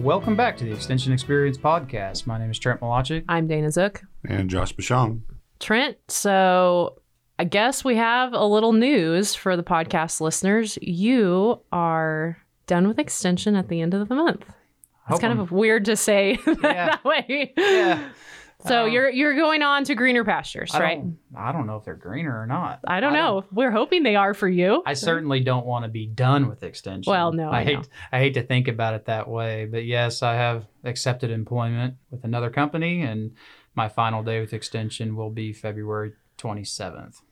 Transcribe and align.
Welcome 0.00 0.34
back 0.34 0.56
to 0.58 0.64
the 0.64 0.72
Extension 0.72 1.12
Experience 1.12 1.58
Podcast. 1.58 2.26
My 2.26 2.38
name 2.38 2.50
is 2.50 2.58
Trent 2.58 2.80
Milacek. 2.80 3.24
I'm 3.28 3.46
Dana 3.46 3.70
Zook. 3.70 4.00
And 4.26 4.48
Josh 4.48 4.74
Bushong. 4.74 5.20
Trent, 5.58 5.98
so 6.08 6.98
I 7.38 7.44
guess 7.44 7.84
we 7.84 7.96
have 7.96 8.32
a 8.32 8.44
little 8.46 8.72
news 8.72 9.34
for 9.34 9.56
the 9.58 9.62
podcast 9.62 10.20
listeners. 10.22 10.78
You 10.80 11.60
are 11.70 12.38
done 12.66 12.88
with 12.88 12.98
extension 12.98 13.54
at 13.56 13.68
the 13.68 13.82
end 13.82 13.92
of 13.92 14.08
the 14.08 14.14
month. 14.14 14.44
It's 15.10 15.20
kind 15.20 15.32
I'm- 15.32 15.40
of 15.40 15.52
weird 15.52 15.84
to 15.86 15.96
say 15.96 16.36
that 16.62 17.04
way. 17.04 17.52
Yeah. 17.56 18.08
So 18.66 18.84
Um, 18.84 18.92
you're 18.92 19.08
you're 19.10 19.36
going 19.36 19.62
on 19.62 19.84
to 19.84 19.94
greener 19.94 20.24
pastures, 20.24 20.70
I 20.74 20.80
right? 20.80 21.02
I 21.36 21.52
don't 21.52 21.66
know 21.66 21.76
if 21.76 21.84
they're 21.84 21.94
greener 21.94 22.40
or 22.40 22.46
not. 22.46 22.80
I 22.86 23.00
don't 23.00 23.12
know. 23.12 23.44
We're 23.52 23.70
hoping 23.70 24.02
they 24.02 24.16
are 24.16 24.34
for 24.34 24.48
you. 24.48 24.82
I 24.84 24.94
certainly 24.94 25.40
don't 25.40 25.66
want 25.66 25.84
to 25.84 25.88
be 25.90 26.06
done 26.06 26.48
with 26.48 26.62
extension. 26.62 27.10
Well, 27.10 27.32
no, 27.32 27.50
I 27.50 27.64
hate 27.64 27.78
know. 27.78 27.84
I 28.12 28.18
hate 28.18 28.34
to 28.34 28.42
think 28.42 28.68
about 28.68 28.94
it 28.94 29.06
that 29.06 29.28
way, 29.28 29.66
but 29.70 29.84
yes, 29.84 30.22
I 30.22 30.34
have 30.34 30.66
accepted 30.84 31.30
employment 31.30 31.94
with 32.10 32.24
another 32.24 32.50
company, 32.50 33.02
and 33.02 33.32
my 33.74 33.88
final 33.88 34.22
day 34.22 34.40
with 34.40 34.52
extension 34.52 35.16
will 35.16 35.30
be 35.30 35.52
February 35.52 36.12
27th. 36.38 37.22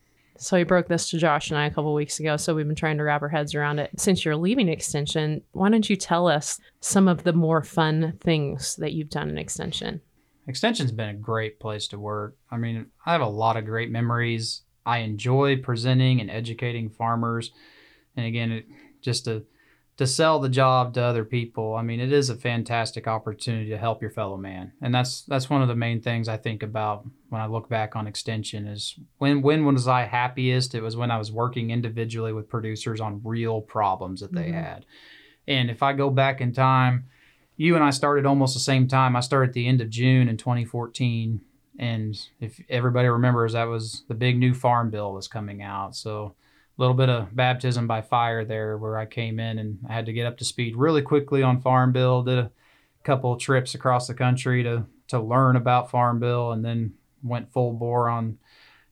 So 0.41 0.57
we 0.57 0.63
broke 0.63 0.87
this 0.87 1.11
to 1.11 1.19
Josh 1.19 1.51
and 1.51 1.59
I 1.59 1.67
a 1.67 1.71
couple 1.71 1.93
weeks 1.95 2.21
ago. 2.21 2.37
So 2.37 2.55
we've 2.55 2.67
been 2.67 2.77
trying 2.77 2.99
to 2.99 3.03
wrap 3.03 3.23
our 3.23 3.29
heads 3.29 3.57
around 3.57 3.81
it. 3.81 3.91
Since 3.99 4.25
you're 4.25 4.37
leaving 4.37 4.69
Extension, 4.69 5.43
why 5.51 5.69
don't 5.69 5.91
you 5.91 5.97
tell 5.97 6.29
us 6.29 6.61
some 6.81 7.09
of 7.09 7.25
the 7.25 7.33
more 7.33 7.65
fun 7.65 8.17
things 8.21 8.77
that 8.77 8.93
you've 8.93 9.11
done 9.11 9.31
in 9.31 9.37
Extension? 9.37 10.01
Extension's 10.49 10.93
been 10.93 11.11
a 11.11 11.15
great 11.15 11.61
place 11.61 11.87
to 11.89 11.99
work. 11.99 12.37
I 12.51 12.57
mean, 12.57 12.87
I 13.05 13.13
have 13.13 13.21
a 13.21 13.27
lot 13.27 13.57
of 13.57 13.67
great 13.67 13.91
memories. 13.91 14.63
I 14.87 14.99
enjoy 14.99 15.59
presenting 15.59 16.21
and 16.21 16.31
educating 16.31 16.89
farmers. 16.89 17.53
And 18.17 18.25
again, 18.27 18.53
it, 18.53 18.67
just 19.03 19.27
to 19.27 19.45
to 19.99 20.07
sell 20.07 20.39
the 20.39 20.49
job 20.49 20.95
to 20.95 21.03
other 21.03 21.25
people. 21.25 21.75
I 21.75 21.83
mean, 21.83 21.99
it 21.99 22.13
is 22.13 22.31
a 22.31 22.37
fantastic 22.37 23.09
opportunity 23.09 23.69
to 23.71 23.77
help 23.77 24.01
your 24.01 24.13
fellow 24.13 24.37
man. 24.37 24.73
And 24.81 24.95
that's 24.95 25.23
that's 25.23 25.51
one 25.51 25.61
of 25.61 25.69
the 25.69 25.75
main 25.75 26.01
things 26.01 26.29
I 26.29 26.37
think 26.37 26.63
about 26.63 27.05
when 27.31 27.41
I 27.41 27.47
look 27.47 27.69
back 27.69 27.97
on 27.97 28.07
extension 28.07 28.67
is 28.69 28.95
when 29.19 29.43
when 29.43 29.65
was 29.67 29.89
I 29.89 30.03
happiest? 30.03 30.75
It 30.75 30.83
was 30.83 30.97
when 30.97 31.11
I 31.11 31.19
was 31.19 31.33
working 31.33 31.71
individually 31.71 32.33
with 32.33 32.49
producers 32.49 33.01
on 33.01 33.21
real 33.25 33.61
problems 33.61 34.21
that 34.21 34.33
they 34.33 34.51
Mhm. 34.51 34.55
had. 34.55 34.87
And 35.49 35.69
if 35.69 35.83
I 35.83 35.95
go 35.95 36.11
back 36.11 36.41
in 36.41 36.53
time, 36.53 37.07
you 37.59 37.75
and 37.75 37.85
I 37.85 37.91
started 37.91 38.25
almost 38.25 38.55
the 38.55 38.61
same 38.61 38.87
time. 38.87 39.17
I 39.17 39.21
started 39.21 39.51
at 39.51 39.55
the 39.55 39.67
end 39.67 39.81
of 39.81 39.91
June 39.91 40.29
in 40.29 40.37
2014, 40.37 41.41
and 41.79 42.17
if 42.41 42.61
everybody 42.71 43.09
remembers, 43.09 43.53
that 43.53 43.65
was 43.65 44.05
the 44.07 44.15
big 44.15 44.39
new 44.39 44.55
farm 44.55 44.91
bill 44.91 45.13
was 45.13 45.27
coming 45.27 45.61
out. 45.61 45.97
So 45.97 46.37
a 46.79 46.81
little 46.81 46.95
bit 46.95 47.09
of 47.09 47.35
baptism 47.35 47.89
by 47.89 48.01
fire 48.01 48.45
there, 48.45 48.79
where 48.79 48.97
I 48.97 49.07
came 49.07 49.41
in 49.41 49.59
and 49.59 49.81
I 49.89 49.93
had 49.93 50.07
to 50.07 50.13
get 50.13 50.27
up 50.27 50.39
to 50.39 50.45
speed 50.45 50.77
really 50.77 51.03
quickly 51.03 51.43
on 51.43 51.61
farm 51.61 51.93
bill. 51.93 52.23
Did 52.23 52.39
a 52.39 52.51
couple 53.03 53.33
of 53.33 53.41
trips 53.41 53.75
across 53.75 54.07
the 54.07 54.15
country 54.15 54.63
to 54.63 54.87
to 55.09 55.19
learn 55.19 55.57
about 55.57 55.91
farm 55.91 56.21
bill, 56.21 56.53
and 56.53 56.65
then 56.65 56.95
went 57.25 57.53
full 57.53 57.73
bore 57.73 58.09
on 58.09 58.39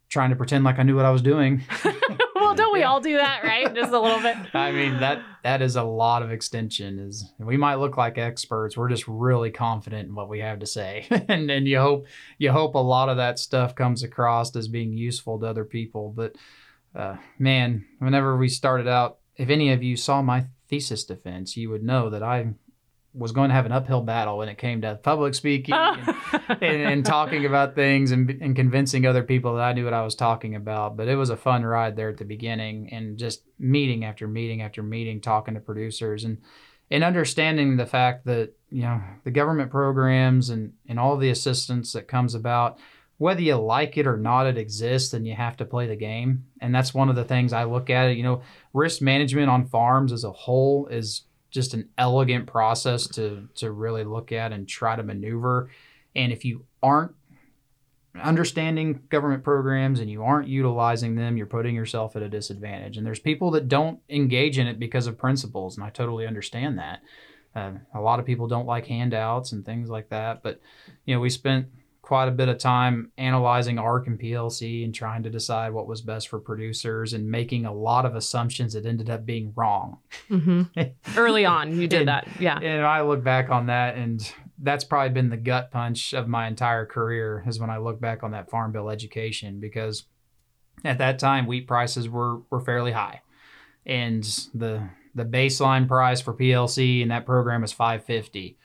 trying 0.09 0.31
to 0.31 0.37
pretend 0.37 0.65
like 0.65 0.81
I 0.81 0.83
knew 0.83 0.97
what 0.97 1.05
I 1.05 1.11
was 1.11 1.23
doing. 1.23 1.63
don't 2.57 2.73
we 2.73 2.83
all 2.83 3.01
do 3.01 3.17
that, 3.17 3.45
right? 3.45 3.75
Just 3.75 3.93
a 3.93 4.01
little 4.01 4.21
bit. 4.21 4.37
I 4.55 4.73
mean 4.73 5.01
that 5.01 5.23
that 5.43 5.63
is 5.63 5.77
a 5.77 5.83
lot 5.83 6.23
of 6.23 6.31
extension. 6.33 6.99
Is 6.99 7.33
we 7.39 7.57
might 7.57 7.77
look 7.77 7.97
like 7.97 8.19
experts, 8.19 8.77
we're 8.77 8.89
just 8.89 9.07
really 9.07 9.51
confident 9.51 10.09
in 10.09 10.15
what 10.15 10.29
we 10.29 10.41
have 10.41 10.61
to 10.61 10.67
say, 10.67 11.07
and 11.29 11.51
and 11.51 11.67
you 11.67 11.79
hope 11.79 12.07
you 12.39 12.53
hope 12.53 12.75
a 12.75 12.79
lot 12.79 13.09
of 13.09 13.17
that 13.19 13.39
stuff 13.39 13.75
comes 13.75 14.03
across 14.03 14.55
as 14.57 14.69
being 14.69 14.93
useful 14.93 15.39
to 15.41 15.47
other 15.47 15.65
people. 15.65 16.13
But 16.15 16.37
uh, 16.95 17.17
man, 17.39 17.85
whenever 17.99 18.37
we 18.37 18.49
started 18.49 18.89
out, 18.89 19.19
if 19.37 19.51
any 19.51 19.73
of 19.73 19.83
you 19.83 19.97
saw 19.97 20.23
my 20.23 20.47
thesis 20.69 21.05
defense, 21.05 21.57
you 21.57 21.71
would 21.71 21.83
know 21.83 22.11
that 22.11 22.23
I 22.23 22.55
was 23.17 23.33
going 23.33 23.49
to 23.49 23.55
have 23.55 23.67
an 23.67 23.73
uphill 23.73 24.03
battle 24.03 24.39
when 24.39 24.49
it 24.49 24.59
came 24.59 24.83
to 24.83 24.95
public 25.03 25.35
speaking 25.35 25.75
oh. 25.75 25.97
and, 26.49 26.63
and, 26.63 26.83
and 26.83 27.05
talking 27.05 27.47
about 27.47 27.75
things 27.75 28.13
and, 28.13 28.31
and 28.43 28.55
convincing 28.55 29.07
other 29.07 29.23
people 29.23 29.55
that 29.55 29.63
I 29.63 29.73
knew 29.73 29.85
what 29.85 29.95
I 29.95 30.03
was 30.03 30.15
talking 30.15 30.55
about. 30.55 30.97
But 30.97 31.09
it 31.09 31.17
was 31.17 31.31
a 31.31 31.37
fun 31.37 31.65
ride 31.65 31.97
there 31.97 32.11
at 32.11 32.19
the 32.19 32.25
beginning 32.25 32.93
and 32.93 33.19
just 33.19 33.43
meeting 33.59 34.05
after 34.05 34.29
meeting 34.29 34.63
after 34.63 34.83
meeting, 34.83 35.21
talking 35.21 35.55
to 35.55 35.61
producers 35.61 36.25
and 36.25 36.39
and 36.91 37.03
understanding 37.03 37.77
the 37.77 37.87
fact 37.87 38.27
that 38.27 38.53
you 38.71 38.83
know 38.83 39.01
the 39.25 39.31
government 39.31 39.71
programs 39.71 40.51
and 40.51 40.73
and 40.89 40.99
all 40.99 41.17
the 41.17 41.31
assistance 41.31 41.93
that 41.93 42.09
comes 42.09 42.35
about 42.35 42.79
whether 43.19 43.41
you 43.41 43.57
like 43.57 43.97
it 43.97 44.07
or 44.07 44.17
not 44.17 44.47
it 44.47 44.59
exists 44.59 45.15
and 45.15 45.27
you 45.27 45.35
have 45.35 45.57
to 45.57 45.65
play 45.65 45.87
the 45.87 45.97
game 45.97 46.45
and 46.61 46.75
that's 46.75 46.95
one 46.95 47.09
of 47.09 47.17
the 47.17 47.25
things 47.25 47.53
i 47.53 47.65
look 47.65 47.91
at 47.91 48.11
it 48.11 48.17
you 48.17 48.23
know 48.23 48.43
risk 48.73 49.03
management 49.03 49.51
on 49.51 49.67
farms 49.67 50.13
as 50.13 50.25
a 50.25 50.31
whole 50.31 50.87
is 50.89 51.23
just 51.57 51.75
an 51.75 51.89
elegant 51.99 52.47
process 52.47 53.09
to 53.09 53.49
to 53.57 53.73
really 53.73 54.05
look 54.05 54.31
at 54.31 54.53
and 54.53 54.69
try 54.69 54.95
to 54.95 55.03
maneuver. 55.03 55.71
And 56.15 56.33
if 56.33 56.45
you 56.45 56.67
aren't 56.83 57.13
understanding 58.23 59.01
government 59.09 59.43
programs 59.43 60.01
and 60.01 60.11
you 60.11 60.23
aren't 60.23 60.49
utilizing 60.49 61.17
them 61.17 61.37
you're 61.37 61.47
putting 61.47 61.75
yourself 61.75 62.15
at 62.15 62.23
a 62.23 62.29
disadvantage. 62.29 62.97
And 62.97 63.07
there's 63.07 63.19
people 63.19 63.51
that 63.53 63.69
don't 63.69 64.01
engage 64.09 64.59
in 64.59 64.67
it 64.67 64.79
because 64.79 65.07
of 65.07 65.19
principles 65.19 65.77
and 65.77 65.85
i 65.85 65.91
totally 65.91 66.27
understand 66.27 66.79
that. 66.79 67.01
Uh, 67.55 67.73
a 67.95 68.01
lot 68.01 68.21
of 68.21 68.27
people 68.27 68.47
don't 68.47 68.67
like 68.67 68.87
handouts 68.87 69.53
and 69.53 69.65
things 69.65 69.89
like 69.89 70.11
that 70.11 70.43
but 70.43 70.61
you 71.07 71.15
know 71.15 71.21
we 71.21 71.31
spent 71.31 71.67
quite 72.07 72.29
a 72.29 72.31
bit 72.31 72.49
of 72.49 72.57
time 72.57 73.11
analyzing 73.19 73.81
ARC 73.81 74.07
and 74.07 74.17
PLC 74.17 74.85
and 74.85 74.95
trying 74.95 75.25
to 75.25 75.29
decide 75.29 75.73
what 75.73 75.89
was 75.89 76.01
best 76.03 76.29
for 76.29 76.39
producers 76.39 77.13
and 77.15 77.29
making 77.29 77.67
a 77.67 77.73
lot 77.75 78.07
of 78.07 78.15
assumptions 78.15 78.75
that 78.75 78.87
ended 78.87 79.11
up 79.11 79.27
being 79.27 79.53
wrong. 79.57 79.99
hmm 80.29 80.63
Early 81.17 81.45
on, 81.45 81.77
you 81.81 81.89
did 81.89 82.03
And- 82.03 82.09
that. 82.09 82.29
Yeah. 82.39 82.61
And 82.61 82.87
I 82.87 83.01
look 83.01 83.25
back 83.25 83.51
on 83.51 83.67
that, 83.67 83.97
and 83.97 84.21
that's 84.63 84.85
probably 84.85 85.11
been 85.15 85.31
the 85.31 85.37
gut 85.37 85.73
punch 85.73 86.15
of 86.15 86.29
my 86.29 86.47
entire 86.47 86.87
career 86.87 87.43
is 87.45 87.59
when 87.59 87.71
I 87.71 87.79
look 87.79 88.01
back 88.01 88.23
on 88.23 88.31
that 88.31 88.51
farm 88.51 88.71
bill 88.71 88.89
education 88.89 89.59
because 89.59 90.05
at 90.85 90.99
that 90.99 91.19
time 91.19 91.47
wheat 91.49 91.67
prices 91.67 92.09
were 92.09 92.39
were 92.51 92.61
fairly 92.61 92.93
high, 92.93 93.23
and 93.85 94.23
the 94.55 94.89
the 95.17 95.25
baseline 95.25 95.89
price 95.89 96.21
for 96.21 96.35
PLC 96.35 97.01
in 97.03 97.09
that 97.09 97.27
program 97.27 97.65
is 97.65 97.73
550, 97.73 98.57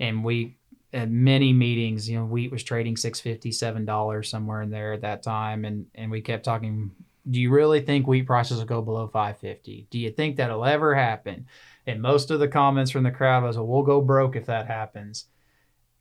and 0.00 0.24
we 0.24 0.55
at 0.96 1.10
many 1.10 1.52
meetings, 1.52 2.08
you 2.08 2.18
know, 2.18 2.24
wheat 2.24 2.50
was 2.50 2.62
trading 2.62 2.96
six 2.96 3.20
fifty, 3.20 3.52
seven 3.52 3.84
dollars 3.84 4.30
somewhere 4.30 4.62
in 4.62 4.70
there 4.70 4.94
at 4.94 5.02
that 5.02 5.22
time, 5.22 5.64
and 5.64 5.86
and 5.94 6.10
we 6.10 6.22
kept 6.22 6.44
talking. 6.44 6.90
Do 7.28 7.40
you 7.40 7.50
really 7.50 7.80
think 7.80 8.06
wheat 8.06 8.24
prices 8.24 8.58
will 8.58 8.66
go 8.66 8.80
below 8.80 9.08
550? 9.08 9.88
Do 9.90 9.98
you 9.98 10.12
think 10.12 10.36
that'll 10.36 10.64
ever 10.64 10.94
happen? 10.94 11.48
And 11.84 12.00
most 12.00 12.30
of 12.30 12.38
the 12.38 12.46
comments 12.46 12.92
from 12.92 13.02
the 13.02 13.10
crowd 13.10 13.42
was, 13.42 13.56
well, 13.56 13.66
we'll 13.66 13.82
go 13.82 14.00
broke 14.00 14.36
if 14.36 14.46
that 14.46 14.68
happens. 14.68 15.26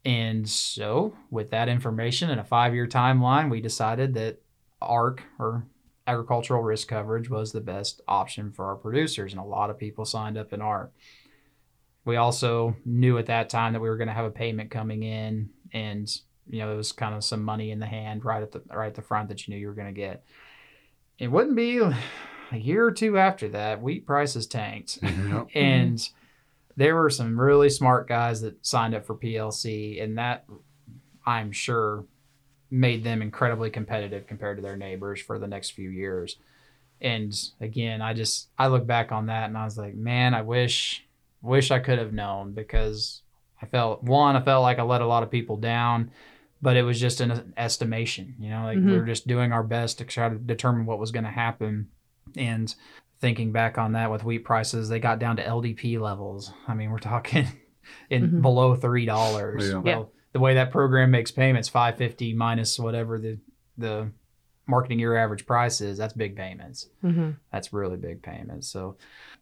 And 0.05 0.47
so, 0.47 1.15
with 1.31 1.49
that 1.49 1.67
information 1.67 2.29
and 2.29 2.39
a 2.39 2.43
five 2.43 2.75
year 2.75 2.85
timeline, 2.85 3.49
we 3.49 3.59
decided 3.59 4.13
that 4.13 4.39
ARC 4.81 5.23
or 5.39 5.65
agricultural 6.05 6.61
risk 6.61 6.87
coverage 6.87 7.27
was 7.27 7.51
the 7.51 7.61
best 7.61 8.01
option 8.07 8.51
for 8.51 8.65
our 8.65 8.75
producers. 8.75 9.33
And 9.33 9.41
a 9.41 9.45
lot 9.45 9.71
of 9.71 9.79
people 9.79 10.05
signed 10.05 10.37
up 10.37 10.53
in 10.53 10.61
ARC. 10.61 10.93
We 12.05 12.17
also 12.17 12.75
knew 12.85 13.17
at 13.17 13.25
that 13.25 13.49
time 13.49 13.73
that 13.73 13.81
we 13.81 13.89
were 13.89 13.97
going 13.97 14.07
to 14.07 14.13
have 14.13 14.25
a 14.25 14.31
payment 14.31 14.71
coming 14.71 15.03
in, 15.03 15.49
and 15.73 16.09
you 16.47 16.59
know 16.59 16.71
it 16.71 16.77
was 16.77 16.91
kind 16.91 17.15
of 17.15 17.23
some 17.23 17.43
money 17.43 17.71
in 17.71 17.79
the 17.79 17.87
hand 17.87 18.23
right 18.23 18.43
at 18.43 18.51
the 18.51 18.61
right 18.71 18.87
at 18.87 18.95
the 18.95 19.01
front 19.01 19.29
that 19.29 19.47
you 19.47 19.53
knew 19.53 19.59
you 19.59 19.67
were 19.67 19.73
going 19.73 19.93
to 19.93 19.99
get. 19.99 20.23
It 21.17 21.31
wouldn't 21.31 21.55
be 21.55 21.79
a 21.79 22.57
year 22.57 22.85
or 22.85 22.91
two 22.91 23.17
after 23.17 23.49
that, 23.49 23.81
wheat 23.81 24.05
prices 24.05 24.45
tanked 24.47 24.99
Yep. 25.01 25.11
Mm-hmm. 25.13 25.57
and 25.57 26.09
there 26.77 26.95
were 26.95 27.09
some 27.09 27.39
really 27.39 27.69
smart 27.69 28.07
guys 28.07 28.41
that 28.41 28.65
signed 28.65 28.93
up 28.93 29.05
for 29.05 29.15
PLC, 29.15 30.03
and 30.03 30.17
that 30.17 30.45
I'm 31.25 31.51
sure 31.51 32.05
made 32.69 33.03
them 33.03 33.21
incredibly 33.21 33.69
competitive 33.69 34.27
compared 34.27 34.57
to 34.57 34.61
their 34.63 34.75
neighbors 34.75 35.21
for 35.21 35.39
the 35.39 35.47
next 35.47 35.71
few 35.71 35.89
years. 35.89 36.37
And 37.01 37.33
again, 37.61 38.01
I 38.01 38.13
just 38.13 38.49
I 38.57 38.67
look 38.67 38.85
back 38.85 39.11
on 39.11 39.27
that 39.27 39.45
and 39.45 39.57
I 39.57 39.65
was 39.65 39.77
like, 39.77 39.95
man, 39.95 40.33
I 40.33 40.41
wish 40.41 41.05
wish 41.45 41.71
I 41.71 41.79
could 41.79 41.99
have 41.99 42.13
known 42.13 42.53
because 42.53 43.21
I 43.61 43.65
felt 43.65 44.03
one, 44.03 44.35
I 44.35 44.41
felt 44.41 44.63
like 44.63 44.79
I 44.79 44.83
let 44.83 45.01
a 45.01 45.07
lot 45.07 45.23
of 45.23 45.31
people 45.31 45.57
down, 45.57 46.11
but 46.61 46.75
it 46.75 46.83
was 46.83 46.99
just 46.99 47.21
an 47.21 47.53
estimation, 47.57 48.35
you 48.39 48.49
know, 48.49 48.63
like 48.63 48.77
we 48.77 48.83
Mhm. 48.83 48.99
were 48.99 49.05
just 49.05 49.27
doing 49.27 49.51
our 49.51 49.63
best 49.63 49.97
to 49.99 50.05
try 50.05 50.29
to 50.29 50.35
determine 50.35 50.85
what 50.85 50.99
was 50.99 51.11
going 51.11 51.23
to 51.25 51.29
happen. 51.31 51.89
And 52.35 52.73
thinking 53.21 53.51
back 53.51 53.77
on 53.77 53.93
that 53.93 54.11
with 54.11 54.23
wheat 54.23 54.39
prices, 54.43 54.89
they 54.89 54.99
got 54.99 55.19
down 55.19 55.37
to 55.37 55.43
LDP 55.43 55.97
levels. 55.99 56.51
I 56.67 56.73
mean, 56.73 56.91
we're 56.91 56.99
talking 56.99 57.47
in 58.09 58.29
Mhm. 58.31 58.41
below 58.41 58.75
three 58.75 59.05
dollars. 59.05 59.69
Yeah. 59.69 59.79
Well, 59.79 60.11
the 60.33 60.39
way 60.39 60.55
that 60.55 60.71
program 60.71 61.11
makes 61.11 61.31
payments, 61.31 61.69
five 61.69 61.97
fifty 61.97 62.33
minus 62.33 62.77
whatever 62.79 63.19
the 63.19 63.39
the 63.77 64.11
marketing 64.67 64.99
year 64.99 65.15
average 65.15 65.45
price 65.45 65.79
is, 65.81 65.97
that's 65.97 66.13
big 66.13 66.35
payments. 66.35 66.89
hmm 67.01 67.31
That's 67.51 67.71
really 67.71 67.97
big 67.97 68.21
payments. 68.23 68.67
So 68.67 68.97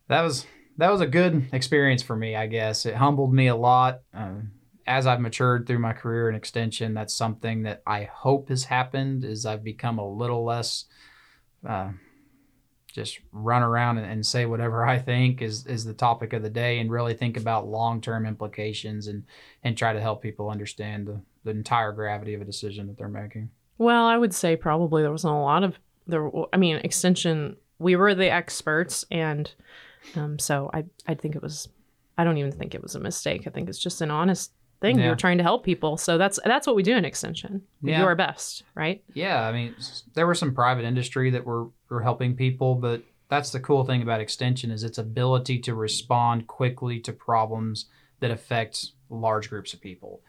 that 0.07 0.21
was 0.21 0.45
that 0.77 0.91
was 0.91 1.01
a 1.01 1.07
good 1.07 1.47
experience 1.53 2.01
for 2.01 2.15
me, 2.15 2.35
I 2.35 2.47
guess. 2.47 2.85
It 2.85 2.95
humbled 2.95 3.33
me 3.33 3.47
a 3.47 3.55
lot. 3.55 4.01
Um, 4.13 4.51
as 4.85 5.07
I've 5.07 5.21
matured 5.21 5.65
through 5.65 5.79
my 5.79 5.93
career 5.93 6.27
and 6.27 6.35
extension, 6.35 6.93
that's 6.93 7.13
something 7.13 7.63
that 7.63 7.81
I 7.85 8.03
hope 8.03 8.49
has 8.49 8.65
happened. 8.65 9.23
Is 9.23 9.45
I've 9.45 9.63
become 9.63 9.99
a 9.99 10.07
little 10.07 10.43
less 10.43 10.85
uh, 11.67 11.91
just 12.93 13.19
run 13.31 13.63
around 13.63 13.97
and, 13.97 14.09
and 14.09 14.25
say 14.25 14.45
whatever 14.45 14.85
I 14.85 14.99
think 14.99 15.41
is 15.41 15.65
is 15.65 15.83
the 15.83 15.93
topic 15.93 16.33
of 16.33 16.43
the 16.43 16.49
day, 16.49 16.79
and 16.79 16.91
really 16.91 17.13
think 17.13 17.37
about 17.37 17.67
long 17.67 18.01
term 18.01 18.25
implications 18.25 19.07
and 19.07 19.23
and 19.63 19.77
try 19.77 19.93
to 19.93 20.01
help 20.01 20.21
people 20.21 20.49
understand 20.49 21.07
the, 21.07 21.21
the 21.43 21.51
entire 21.51 21.91
gravity 21.91 22.33
of 22.33 22.41
a 22.41 22.45
decision 22.45 22.87
that 22.87 22.97
they're 22.97 23.07
making. 23.07 23.49
Well, 23.77 24.05
I 24.05 24.17
would 24.17 24.33
say 24.33 24.55
probably 24.55 25.01
there 25.01 25.11
wasn't 25.11 25.33
a 25.33 25.37
lot 25.37 25.63
of 25.63 25.77
there. 26.07 26.29
I 26.53 26.57
mean, 26.57 26.77
extension. 26.77 27.57
We 27.79 27.95
were 27.95 28.15
the 28.15 28.31
experts, 28.31 29.03
and 29.11 29.51
um, 30.15 30.39
so 30.39 30.69
I 30.73 30.85
I 31.07 31.13
think 31.15 31.35
it 31.35 31.41
was. 31.41 31.67
I 32.17 32.23
don't 32.23 32.37
even 32.37 32.51
think 32.51 32.75
it 32.75 32.83
was 32.83 32.95
a 32.95 32.99
mistake. 32.99 33.47
I 33.47 33.49
think 33.49 33.69
it's 33.69 33.79
just 33.79 34.01
an 34.01 34.11
honest 34.11 34.51
thing. 34.81 34.99
Yeah. 34.99 35.05
You're 35.07 35.15
trying 35.15 35.37
to 35.39 35.43
help 35.43 35.63
people, 35.63 35.97
so 35.97 36.17
that's 36.17 36.39
that's 36.45 36.67
what 36.67 36.75
we 36.75 36.83
do 36.83 36.95
in 36.95 37.05
extension. 37.05 37.61
We 37.81 37.91
Yeah. 37.91 37.99
do 38.01 38.05
our 38.05 38.15
best, 38.15 38.63
right? 38.75 39.03
Yeah, 39.13 39.41
I 39.47 39.51
mean, 39.51 39.75
there 40.13 40.27
were 40.27 40.35
some 40.35 40.53
private 40.53 40.85
industry 40.85 41.31
that 41.31 41.45
were 41.45 41.67
were 41.89 42.01
helping 42.01 42.35
people, 42.35 42.75
but 42.75 43.01
that's 43.29 43.49
the 43.51 43.59
cool 43.59 43.83
thing 43.83 44.03
about 44.03 44.19
extension 44.21 44.69
is 44.69 44.83
its 44.83 44.97
ability 44.99 45.57
to 45.59 45.73
respond 45.73 46.45
quickly 46.47 46.99
to 46.99 47.13
problems 47.13 47.85
that 48.19 48.29
affect 48.29 48.91
large 49.09 49.49
groups 49.49 49.73
of 49.73 49.81
people. 49.81 50.21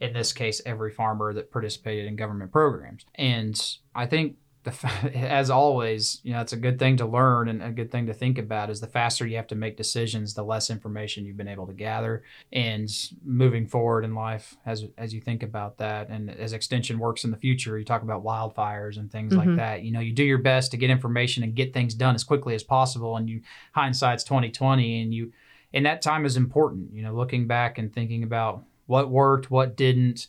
In 0.00 0.12
this 0.12 0.32
case, 0.32 0.60
every 0.66 0.90
farmer 0.92 1.32
that 1.34 1.50
participated 1.52 2.06
in 2.06 2.16
government 2.16 2.50
programs. 2.52 3.04
And 3.14 3.60
I 3.94 4.06
think 4.06 4.36
the 4.64 4.72
as 5.14 5.50
always, 5.50 6.20
you 6.22 6.32
know, 6.32 6.40
it's 6.40 6.52
a 6.52 6.56
good 6.56 6.78
thing 6.78 6.96
to 6.98 7.06
learn 7.06 7.48
and 7.48 7.62
a 7.62 7.70
good 7.70 7.90
thing 7.90 8.06
to 8.06 8.14
think 8.14 8.38
about 8.38 8.70
is 8.70 8.80
the 8.80 8.86
faster 8.86 9.26
you 9.26 9.36
have 9.36 9.46
to 9.48 9.54
make 9.54 9.76
decisions, 9.76 10.34
the 10.34 10.42
less 10.42 10.68
information 10.70 11.24
you've 11.24 11.36
been 11.36 11.48
able 11.48 11.66
to 11.66 11.72
gather. 11.72 12.22
And 12.52 12.88
moving 13.24 13.66
forward 13.66 14.04
in 14.04 14.14
life 14.14 14.56
as 14.66 14.84
as 14.96 15.14
you 15.14 15.20
think 15.20 15.42
about 15.42 15.78
that 15.78 16.08
and 16.08 16.30
as 16.30 16.52
extension 16.52 16.98
works 16.98 17.24
in 17.24 17.30
the 17.30 17.36
future 17.36 17.78
you 17.78 17.84
talk 17.84 18.02
about 18.02 18.24
wildfires 18.24 18.98
and 18.98 19.10
things 19.10 19.32
Mhm. 19.32 19.36
like 19.36 19.56
that. 19.56 19.82
You 19.82 19.92
know 19.92 20.00
you 20.00 20.12
do 20.12 20.24
your 20.24 20.38
best 20.38 20.70
to 20.72 20.76
get 20.76 20.90
information 20.90 21.42
and 21.42 21.54
get 21.54 21.72
things 21.72 21.94
done 21.94 22.14
as 22.14 22.24
quickly 22.24 22.54
as 22.54 22.62
possible 22.62 23.16
and 23.16 23.28
you 23.28 23.42
hindsight's 23.72 24.24
2020 24.24 25.02
and 25.02 25.14
you 25.14 25.32
and 25.74 25.84
that 25.86 26.00
time 26.02 26.24
is 26.24 26.36
important. 26.36 26.92
You 26.94 27.02
know 27.02 27.14
looking 27.14 27.46
back 27.46 27.78
and 27.78 27.92
thinking 27.92 28.22
about 28.22 28.64
what 28.86 29.10
worked 29.10 29.50
what 29.50 29.76
didn't 29.76 30.28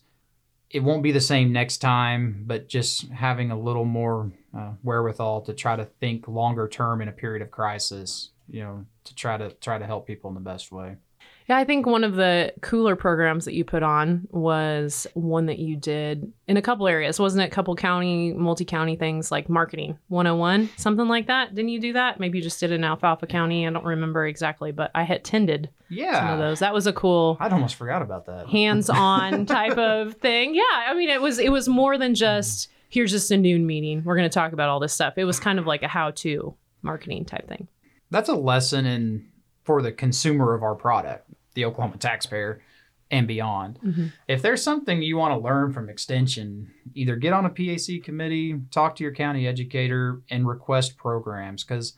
it 0.70 0.84
won't 0.84 1.04
be 1.04 1.12
the 1.12 1.22
same 1.22 1.52
next 1.52 1.78
time 1.78 2.44
but 2.46 2.68
just 2.68 3.10
having 3.10 3.52
a 3.52 3.60
little 3.60 3.86
more 3.86 4.32
uh, 4.58 4.72
wherewithal 4.84 5.42
to 5.42 5.54
try 5.54 5.76
to 5.76 5.86
think 5.86 6.28
longer 6.28 6.68
term 6.68 7.02
in 7.02 7.08
a 7.08 7.12
period 7.12 7.42
of 7.42 7.52
crisis 7.52 8.30
you 8.50 8.62
know 8.62 8.86
to 9.04 9.16
try 9.16 9.38
to 9.38 9.52
try 9.62 9.78
to 9.78 9.86
help 9.86 10.08
people 10.08 10.30
in 10.30 10.34
the 10.34 10.42
best 10.42 10.72
way 10.72 10.96
Yeah, 11.50 11.58
I 11.58 11.64
think 11.64 11.88
one 11.88 12.04
of 12.04 12.14
the 12.16 12.54
cooler 12.62 12.96
programs 12.96 13.46
that 13.46 13.56
you 13.56 13.66
put 13.66 13.82
on 13.82 14.28
was 14.30 15.08
one 15.16 15.48
that 15.48 15.58
you 15.58 15.76
did 15.76 16.32
in 16.48 16.58
a 16.58 16.62
couple 16.62 16.88
areas, 16.88 17.20
wasn't 17.20 17.44
it? 17.44 17.50
Couple 17.50 17.76
county, 17.76 18.34
multi 18.34 18.66
county 18.66 18.96
things 18.96 19.32
like 19.32 19.50
marketing 19.50 19.98
101, 20.10 20.70
something 20.78 21.08
like 21.08 21.26
that. 21.26 21.56
Didn't 21.56 21.70
you 21.70 21.82
do 21.82 21.94
that? 21.94 22.20
Maybe 22.20 22.38
you 22.38 22.44
just 22.44 22.60
did 22.60 22.72
it 22.72 22.76
in 22.76 22.84
Alfalfa 22.84 23.26
County. 23.26 23.66
I 23.66 23.72
don't 23.72 23.84
remember 23.84 24.28
exactly, 24.28 24.72
but 24.72 24.92
I 24.94 25.02
had 25.02 25.18
attended 25.18 25.72
yeah 25.90 26.20
some 26.20 26.30
of 26.34 26.38
those. 26.38 26.60
That 26.60 26.72
was 26.72 26.86
a 26.86 26.94
cool 26.94 27.36
I'd 27.40 27.52
almost 27.52 27.74
forgot 27.74 28.04
about 28.04 28.28
that. 28.28 28.48
hands-on 28.48 29.46
type 29.48 29.80
of 29.80 30.14
thing. 30.18 30.54
Yeah, 30.54 30.62
I 30.72 30.94
mean 30.94 31.10
it 31.10 31.20
was 31.20 31.40
it 31.40 31.52
was 31.52 31.68
more 31.68 31.98
than 31.98 32.14
just 32.14 32.70
here's 32.90 33.10
just 33.10 33.32
a 33.32 33.38
noon 33.38 33.66
meeting. 33.66 34.04
We're 34.04 34.16
going 34.16 34.30
to 34.30 34.34
talk 34.34 34.54
about 34.54 34.70
all 34.70 34.80
this 34.80 34.94
stuff. 34.94 35.16
It 35.18 35.24
was 35.24 35.40
kind 35.40 35.58
of 35.58 35.66
like 35.66 35.82
a 35.82 35.88
how-to 35.88 36.54
marketing 36.84 37.26
type 37.26 37.48
thing. 37.48 37.68
That's 38.12 38.30
a 38.30 38.36
lesson 38.36 38.86
in 38.86 39.26
for 39.64 39.84
the 39.84 39.92
consumer 39.92 40.56
of 40.56 40.64
our 40.64 40.74
product, 40.74 41.29
the 41.56 41.66
Oklahoma 41.66 41.98
taxpayer 41.98 42.62
and 43.12 43.28
beyond. 43.28 43.80
Mhm. 43.84 44.12
If 44.28 44.42
there's 44.42 44.62
something 44.62 45.02
you 45.02 45.18
want 45.18 45.34
to 45.34 45.40
learn 45.44 45.74
from 45.74 45.90
extension, 45.90 46.72
either 46.94 47.16
get 47.16 47.34
on 47.34 47.46
a 47.46 47.50
PAC 47.50 48.04
committee, 48.04 48.60
talk 48.72 48.96
to 48.98 49.04
your 49.04 49.14
county 49.14 49.48
educator 49.48 50.22
and 50.30 50.48
request 50.48 50.96
programs 50.98 51.64
cuz 51.64 51.98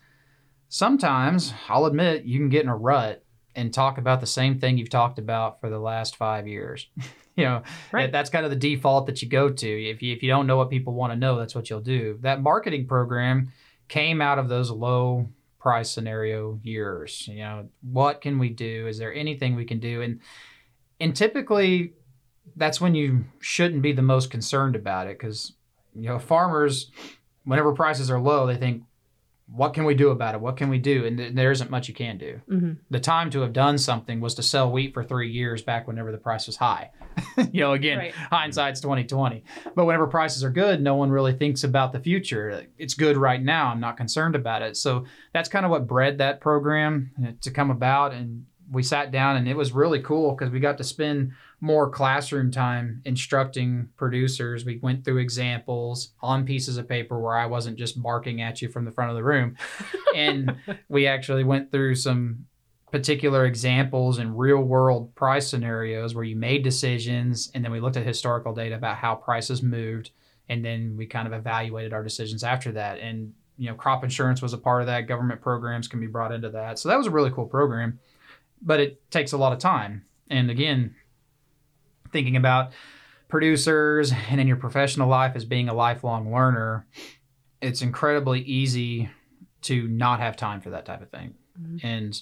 sometimes, 0.69 1.53
I'll 1.69 1.85
admit, 1.85 2.23
you 2.23 2.39
can 2.39 2.49
get 2.49 2.63
in 2.63 2.69
a 2.69 2.75
rut 2.77 3.23
and 3.55 3.73
talk 3.73 3.97
about 3.97 4.21
the 4.21 4.27
same 4.27 4.59
thing 4.59 4.77
you've 4.77 4.89
talked 4.89 5.19
about 5.19 5.59
for 5.59 5.69
the 5.69 5.79
last 5.79 6.15
5 6.15 6.47
years. 6.47 6.87
you 7.35 7.43
know, 7.43 7.63
Right. 7.91 8.11
that's 8.11 8.29
kind 8.29 8.45
of 8.45 8.51
the 8.51 8.57
default 8.57 9.05
that 9.07 9.21
you 9.21 9.27
go 9.27 9.49
to. 9.49 9.67
If 9.89 10.01
you 10.01 10.13
if 10.15 10.23
you 10.23 10.29
don't 10.29 10.47
know 10.47 10.57
what 10.57 10.69
people 10.69 10.93
want 10.93 11.11
to 11.11 11.19
know, 11.19 11.37
that's 11.37 11.55
what 11.55 11.69
you'll 11.69 11.81
do. 11.81 12.17
That 12.21 12.41
marketing 12.41 12.87
program 12.87 13.51
came 13.89 14.21
out 14.21 14.39
of 14.39 14.47
those 14.47 14.71
low 14.71 15.27
price 15.61 15.91
scenario 15.91 16.59
years. 16.63 17.27
You 17.27 17.39
know, 17.39 17.69
what 17.81 18.19
can 18.21 18.39
we 18.39 18.49
do? 18.49 18.87
Is 18.87 18.97
there 18.97 19.13
anything 19.13 19.55
we 19.55 19.65
can 19.65 19.79
do? 19.79 20.01
And 20.01 20.19
and 20.99 21.15
typically 21.15 21.93
that's 22.55 22.81
when 22.81 22.95
you 22.95 23.25
shouldn't 23.39 23.81
be 23.81 23.93
the 23.93 24.01
most 24.01 24.31
concerned 24.31 24.75
about 24.75 25.07
it 25.07 25.17
because 25.17 25.53
you 25.95 26.09
know 26.09 26.19
farmers 26.19 26.91
whenever 27.43 27.73
prices 27.73 28.09
are 28.09 28.19
low 28.19 28.45
they 28.45 28.57
think 28.57 28.83
what 29.53 29.73
can 29.73 29.83
we 29.83 29.93
do 29.95 30.09
about 30.11 30.33
it? 30.35 30.41
What 30.41 30.55
can 30.57 30.69
we 30.69 30.77
do? 30.79 31.05
And 31.05 31.17
th- 31.17 31.33
there 31.35 31.51
isn't 31.51 31.69
much 31.69 31.87
you 31.87 31.93
can 31.93 32.17
do. 32.17 32.39
Hmm 32.47 32.71
the 32.89 32.99
time 32.99 33.29
to 33.31 33.41
have 33.41 33.53
done 33.53 33.77
something 33.77 34.19
was 34.21 34.35
to 34.35 34.43
sell 34.43 34.71
wheat 34.71 34.93
for 34.93 35.03
three 35.03 35.29
years 35.31 35.61
back 35.61 35.87
whenever 35.87 36.11
the 36.11 36.17
price 36.17 36.45
was 36.47 36.55
high. 36.57 36.91
You 37.51 37.61
know 37.61 37.73
again 37.73 37.97
Right. 37.97 38.13
hindsight's 38.13 38.79
2020 38.81 39.43
but 39.75 39.85
whenever 39.85 40.07
prices 40.07 40.43
are 40.43 40.49
good 40.49 40.81
no 40.81 40.95
one 40.95 41.09
really 41.11 41.33
thinks 41.33 41.63
about 41.63 41.91
the 41.93 41.99
future. 41.99 42.65
It's 42.77 42.93
good 42.93 43.17
right 43.17 43.41
now. 43.41 43.67
I'm 43.67 43.79
not 43.79 43.97
concerned 43.97 44.35
about 44.35 44.61
it. 44.61 44.77
So 44.77 45.05
that's 45.33 45.49
kind 45.49 45.65
of 45.65 45.71
what 45.71 45.87
bred 45.87 46.17
that 46.19 46.39
program 46.41 47.11
uh, 47.21 47.31
to 47.41 47.51
come 47.51 47.71
about. 47.71 48.13
And 48.13 48.45
we 48.71 48.83
sat 48.83 49.11
down 49.11 49.35
and 49.35 49.47
it 49.47 49.55
was 49.55 49.73
really 49.73 49.99
cool 49.99 50.31
because 50.31 50.49
we 50.49 50.59
got 50.59 50.77
to 50.77 50.83
spend 50.83 51.33
more 51.59 51.89
classroom 51.89 52.49
time 52.49 53.01
instructing 53.05 53.89
producers. 53.97 54.65
We 54.65 54.79
went 54.81 55.03
through 55.03 55.17
examples 55.17 56.13
on 56.21 56.45
pieces 56.45 56.77
of 56.77 56.87
paper 56.87 57.19
where 57.19 57.37
i 57.37 57.45
wasn't 57.45 57.77
just 57.77 58.01
barking 58.01 58.41
at 58.41 58.61
you 58.61 58.69
from 58.69 58.85
the 58.85 58.91
front 58.91 59.11
of 59.11 59.17
the 59.17 59.23
room. 59.23 59.55
And 60.13 60.57
we 60.89 61.07
actually 61.07 61.45
went 61.45 61.71
through 61.71 61.95
some 61.95 62.45
particular 62.91 63.45
examples 63.45 64.17
and 64.17 64.37
real 64.37 64.57
world 64.57 65.15
price 65.15 65.47
scenarios 65.47 66.13
where 66.13 66.25
you 66.25 66.35
made 66.35 66.65
decisions 66.65 67.49
and 67.55 67.63
then 67.63 67.71
we 67.71 67.79
looked 67.79 67.95
at 67.95 68.05
historical 68.05 68.53
data 68.53 68.75
about 68.75 68.97
how 68.97 69.15
prices 69.15 69.63
moved 69.63 70.11
and 70.49 70.65
then 70.65 70.95
we 70.97 71.05
kind 71.05 71.27
of 71.27 71.33
evaluated 71.33 71.93
our 71.93 72.03
decisions 72.03 72.43
after 72.43 72.73
that. 72.73 72.99
And 72.99 73.31
you 73.57 73.69
know 73.69 73.75
crop 73.75 74.03
insurance 74.03 74.41
was 74.41 74.51
a 74.51 74.57
part 74.57 74.81
of 74.81 74.87
that. 74.87 75.07
Government 75.07 75.39
programs 75.39 75.87
can 75.87 76.01
be 76.01 76.07
brought 76.07 76.33
into 76.33 76.49
that. 76.49 76.77
So 76.77 76.89
that 76.89 76.97
was 76.97 77.07
a 77.07 77.11
really 77.11 77.31
cool 77.31 77.45
program 77.45 77.99
but 78.61 78.79
it 78.79 79.09
takes 79.11 79.31
a 79.31 79.37
lot 79.37 79.53
of 79.53 79.59
time 79.59 80.05
and 80.29 80.49
again 80.51 80.95
thinking 82.11 82.35
about 82.35 82.71
producers 83.27 84.11
and 84.29 84.41
in 84.41 84.47
your 84.47 84.57
professional 84.57 85.07
life 85.07 85.35
as 85.35 85.45
being 85.45 85.69
a 85.69 85.73
lifelong 85.73 86.31
learner 86.33 86.85
it's 87.61 87.81
incredibly 87.81 88.41
easy 88.41 89.09
to 89.61 89.87
not 89.87 90.19
have 90.19 90.35
time 90.35 90.59
for 90.61 90.71
that 90.71 90.85
type 90.85 91.01
of 91.01 91.09
thing 91.09 91.33
Mhm. 91.59 91.79
and 91.83 92.21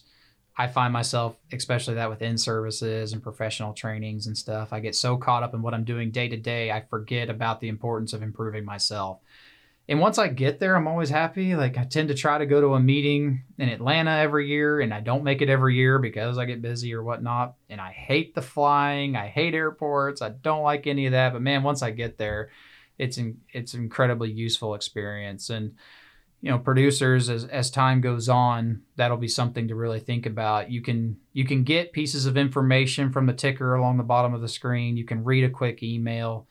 I 0.58 0.68
find 0.68 0.92
myself, 0.92 1.38
especially 1.54 1.94
that 1.94 2.10
with 2.10 2.22
in 2.22 2.38
services 2.38 3.14
and 3.14 3.24
professional 3.24 3.72
trainings 3.72 4.28
and 4.28 4.38
stuff, 4.38 4.74
I 4.74 4.82
get 4.82 4.94
so 4.94 5.16
caught 5.16 5.42
up 5.42 5.54
in 5.54 5.62
what 5.62 5.74
I'm 5.74 5.86
doing 5.86 6.12
day 6.12 6.28
to 6.28 6.36
day, 6.36 6.70
I 6.70 6.82
forget 6.82 7.30
about 7.30 7.62
the 7.62 7.70
importance 7.70 8.12
of 8.12 8.22
improving 8.22 8.66
myself. 8.66 9.20
And 9.90 10.00
once 10.00 10.20
I 10.20 10.28
get 10.28 10.60
there, 10.60 10.76
I'm 10.76 10.88
always 10.88 11.10
happy. 11.10 11.56
Like 11.56 11.76
I 11.76 11.84
tend 11.84 12.10
to 12.10 12.14
try 12.14 12.38
to 12.38 12.46
go 12.46 12.62
to 12.62 12.76
a 12.76 12.80
meeting 12.80 13.44
in 13.58 13.70
Atlanta 13.70 14.12
every 14.12 14.48
year, 14.48 14.82
and 14.82 14.94
I 14.94 15.00
don't 15.00 15.24
make 15.24 15.42
it 15.42 15.50
every 15.50 15.76
year 15.76 15.98
because 15.98 16.38
I 16.38 16.46
get 16.46 16.62
busy 16.62 16.94
or 16.94 17.04
whatnot. 17.04 17.56
And 17.70 17.82
I 17.82 17.92
hate 17.92 18.36
the 18.36 18.44
flying. 18.44 19.16
I 19.16 19.26
hate 19.26 19.56
airports. 19.56 20.22
I 20.22 20.30
don't 20.30 20.62
like 20.62 20.86
any 20.86 21.08
of 21.08 21.14
that. 21.14 21.34
But 21.34 21.42
man, 21.42 21.64
once 21.64 21.82
I 21.82 21.90
get 21.90 22.20
there, 22.20 22.52
it's 23.00 23.18
in, 23.18 23.40
it's 23.52 23.74
an 23.74 23.82
incredibly 23.82 24.32
useful 24.32 24.76
experience. 24.76 25.50
And 25.50 25.74
you 26.42 26.52
know 26.52 26.60
producers 26.60 27.30
as, 27.30 27.46
as 27.46 27.70
time 27.70 28.00
goes 28.00 28.30
on 28.30 28.84
that'll 28.96 29.18
be 29.18 29.28
something 29.28 29.68
to 29.68 29.76
really 29.76 30.00
think 30.00 30.26
about 30.26 30.72
you 30.72 30.82
can 30.82 31.18
you 31.34 31.44
can 31.44 31.64
get 31.64 31.92
pieces 31.92 32.26
of 32.26 32.38
information 32.38 33.12
from 33.12 33.26
the 33.26 33.34
ticker 33.34 33.76
along 33.76 33.98
the 33.98 34.04
bottom 34.04 34.34
of 34.34 34.40
the 34.40 34.48
screen 34.48 34.96
you 34.96 35.04
can 35.04 35.26
read 35.26 35.44
a 35.44 35.50
quick 35.50 35.84
email 35.84 36.48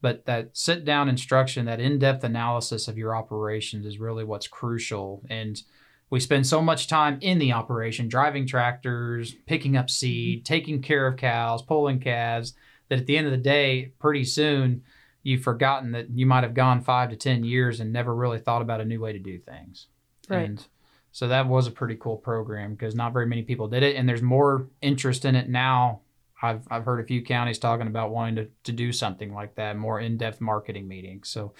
but 0.00 0.24
that 0.26 0.56
sit 0.56 0.84
down 0.84 1.08
instruction 1.08 1.66
that 1.66 1.80
in-depth 1.80 2.24
analysis 2.24 2.88
of 2.88 2.98
your 2.98 3.14
operations 3.14 3.86
is 3.86 3.98
really 3.98 4.24
what's 4.24 4.48
crucial 4.48 5.22
and 5.28 5.62
we 6.10 6.18
spend 6.18 6.44
so 6.44 6.60
much 6.60 6.88
time 6.88 7.18
in 7.20 7.38
the 7.38 7.52
operation 7.52 8.08
driving 8.08 8.46
tractors 8.46 9.34
picking 9.46 9.76
up 9.76 9.88
seed 9.88 10.38
mm-hmm. 10.38 10.44
taking 10.44 10.82
care 10.82 11.06
of 11.06 11.16
cows 11.16 11.62
pulling 11.62 12.00
calves 12.00 12.54
that 12.88 12.98
at 12.98 13.06
the 13.06 13.16
end 13.16 13.26
of 13.26 13.32
the 13.32 13.38
day 13.38 13.92
pretty 13.98 14.24
soon 14.24 14.82
you've 15.22 15.42
forgotten 15.42 15.92
that 15.92 16.10
you 16.10 16.26
might 16.26 16.44
have 16.44 16.54
gone 16.54 16.80
five 16.80 17.10
to 17.10 17.16
ten 17.16 17.44
years 17.44 17.80
and 17.80 17.92
never 17.92 18.14
really 18.14 18.38
thought 18.38 18.62
about 18.62 18.80
a 18.80 18.84
new 18.84 19.00
way 19.00 19.12
to 19.12 19.18
do 19.18 19.38
things. 19.38 19.86
Right. 20.28 20.44
And 20.44 20.66
so 21.12 21.28
that 21.28 21.48
was 21.48 21.66
a 21.66 21.72
pretty 21.72 21.96
cool 21.96 22.16
program 22.16 22.74
because 22.74 22.94
not 22.94 23.12
very 23.12 23.26
many 23.26 23.42
people 23.42 23.68
did 23.68 23.82
it, 23.82 23.96
and 23.96 24.08
there's 24.08 24.22
more 24.22 24.68
interest 24.80 25.24
in 25.24 25.34
it 25.34 25.48
now. 25.48 26.00
I've 26.42 26.66
I've 26.70 26.84
heard 26.84 27.00
a 27.00 27.06
few 27.06 27.22
counties 27.22 27.58
talking 27.58 27.86
about 27.86 28.10
wanting 28.10 28.36
to, 28.36 28.48
to 28.64 28.72
do 28.72 28.92
something 28.92 29.32
like 29.34 29.54
that, 29.56 29.76
more 29.76 30.00
in 30.00 30.16
depth 30.16 30.40
marketing 30.40 30.88
meetings. 30.88 31.28
So 31.28 31.52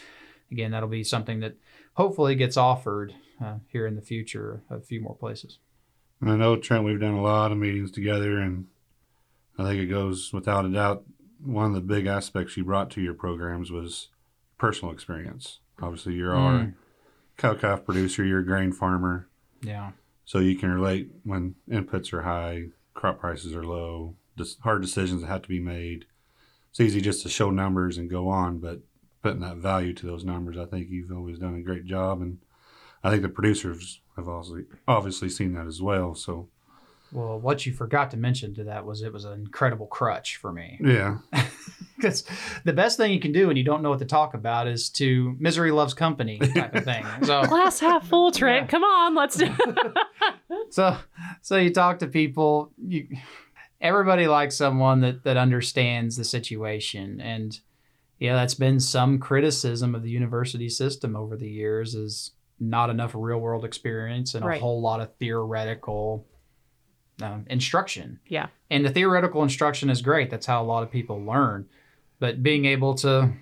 again, 0.51 0.71
that'll 0.71 0.89
be 0.89 1.05
something 1.05 1.41
that 1.41 1.57
hopefully 1.95 2.35
gets 2.35 2.57
offered 2.57 3.15
uh, 3.45 3.57
here 3.69 3.87
in 3.87 3.97
the 3.97 4.03
future, 4.03 4.63
a 4.71 4.81
few 4.81 5.01
more 5.01 5.15
places. 5.15 5.59
And 6.21 6.31
I 6.31 6.37
know 6.37 6.57
Trent, 6.57 6.85
we've 6.85 7.01
done 7.01 7.15
a 7.15 7.23
lot 7.23 7.53
of 7.53 7.59
meetings 7.59 7.91
together, 7.91 8.39
and 8.39 8.67
I 9.59 9.65
think 9.65 9.81
it 9.81 9.87
goes 9.87 10.33
without 10.33 10.65
a 10.67 10.69
doubt. 10.71 11.05
One 11.43 11.67
of 11.67 11.75
the 11.75 11.81
big 11.81 12.07
aspects 12.07 12.57
you 12.57 12.65
brought 12.65 12.91
to 12.91 13.01
your 13.01 13.15
programs 13.15 13.71
was 13.71 14.09
personal 14.59 14.93
experience. 14.93 15.61
Obviously, 15.81 16.15
you're 16.15 16.35
our 16.35 16.53
Mm. 16.61 16.75
cow 17.39 17.55
calf 17.55 17.85
producer, 17.87 18.23
you're 18.25 18.41
a 18.41 18.45
grain 18.45 18.71
farmer, 18.73 19.29
Yeah. 19.63 19.93
so 20.27 20.39
you 20.41 20.57
can 20.57 20.71
relate 20.71 21.11
when 21.25 21.55
inputs 21.71 22.13
are 22.13 22.23
high, 22.23 22.67
crop 22.93 23.19
prices 23.21 23.55
are 23.55 23.65
low, 23.65 24.17
hard 24.63 24.83
decisions 24.83 25.21
that 25.23 25.29
have 25.29 25.43
to 25.43 25.49
be 25.49 25.61
made. 25.61 26.05
It's 26.71 26.81
easy 26.81 27.01
just 27.01 27.23
to 27.25 27.29
show 27.29 27.51
numbers 27.51 27.99
and 27.99 28.09
go 28.09 28.29
on, 28.29 28.59
but 28.59 28.81
putting 29.23 29.41
that 29.41 29.57
value 29.57 29.93
to 29.95 30.07
those 30.07 30.25
numbers, 30.25 30.57
I 30.57 30.65
think 30.67 30.89
you've 30.89 31.11
always 31.13 31.39
done 31.39 31.55
a 31.57 31.63
great 31.63 31.85
job, 31.85 32.23
and 32.23 32.39
I 33.03 33.11
think 33.11 33.23
the 33.23 33.29
producers 33.29 34.01
have 34.17 34.29
obviously 34.29 34.65
obviously 34.87 35.29
seen 35.29 35.53
that 35.55 35.67
as 35.67 35.81
well. 35.83 36.15
So 36.15 36.49
Well, 37.13 37.39
what 37.41 37.67
you 37.67 37.73
forgot 37.73 38.11
to 38.13 38.17
mention 38.17 38.55
to 38.55 38.65
that 38.65 38.87
was 38.87 39.03
it 39.03 39.13
was 39.13 39.25
an 39.25 39.33
incredible 39.41 39.87
crutch 39.87 40.37
for 40.37 40.53
me. 40.53 40.79
yeah, 40.83 41.19
Because 41.97 42.25
the 42.65 42.73
best 42.73 42.97
thing 42.97 43.13
you 43.13 43.21
can 43.21 43.33
do 43.33 43.49
when 43.49 43.57
you 43.59 43.65
don't 43.65 43.83
know 43.83 43.91
what 43.91 43.99
to 43.99 44.07
talk 44.07 44.33
about 44.33 44.67
is 44.67 44.89
to 44.91 45.37
misery 45.39 45.71
loves 45.71 45.93
company 45.93 46.39
type 46.39 46.75
of 46.75 46.85
thing. 46.85 47.05
So, 47.25 47.43
Glass 47.47 47.79
half 47.81 48.09
full, 48.09 48.31
Trent. 48.33 48.65
Yeah. 48.65 48.71
Come 48.71 48.85
on, 48.85 49.15
let's 49.15 49.37
do. 49.37 49.49
so, 50.71 50.97
so 51.43 51.57
you 51.59 51.71
talk 51.71 51.99
to 51.99 52.07
people. 52.07 52.73
You, 52.87 53.07
everybody 53.81 54.27
likes 54.27 54.57
someone 54.57 55.01
that 55.01 55.25
that 55.25 55.37
understands 55.37 56.17
the 56.17 56.25
situation, 56.25 57.21
and 57.21 57.59
yeah, 58.19 58.35
that's 58.35 58.55
been 58.55 58.81
some 58.81 59.19
criticism 59.19 59.95
of 59.95 60.03
the 60.03 60.11
university 60.11 60.69
system 60.69 61.17
over 61.17 61.37
the 61.37 61.49
years 61.49 61.95
is 61.95 62.33
not 62.59 62.91
enough 62.91 63.13
real 63.15 63.39
world 63.39 63.65
experience 63.65 64.35
and 64.35 64.45
Right. 64.45 64.59
a 64.59 64.61
whole 64.61 64.83
lot 64.83 65.01
of 65.01 65.15
theoretical 65.17 66.27
um, 67.23 67.47
instruction. 67.49 68.21
Yeah. 68.29 68.49
And 68.71 68.85
the 68.85 68.91
theoretical 68.91 69.43
instruction 69.43 69.89
is 69.89 70.03
great. 70.03 70.29
That's 70.31 70.45
how 70.47 70.63
a 70.63 70.65
lot 70.65 70.83
of 70.83 70.91
people 70.91 71.23
learn. 71.25 71.67
But 72.19 72.43
being 72.43 72.67
able 72.67 72.95
to 72.97 73.33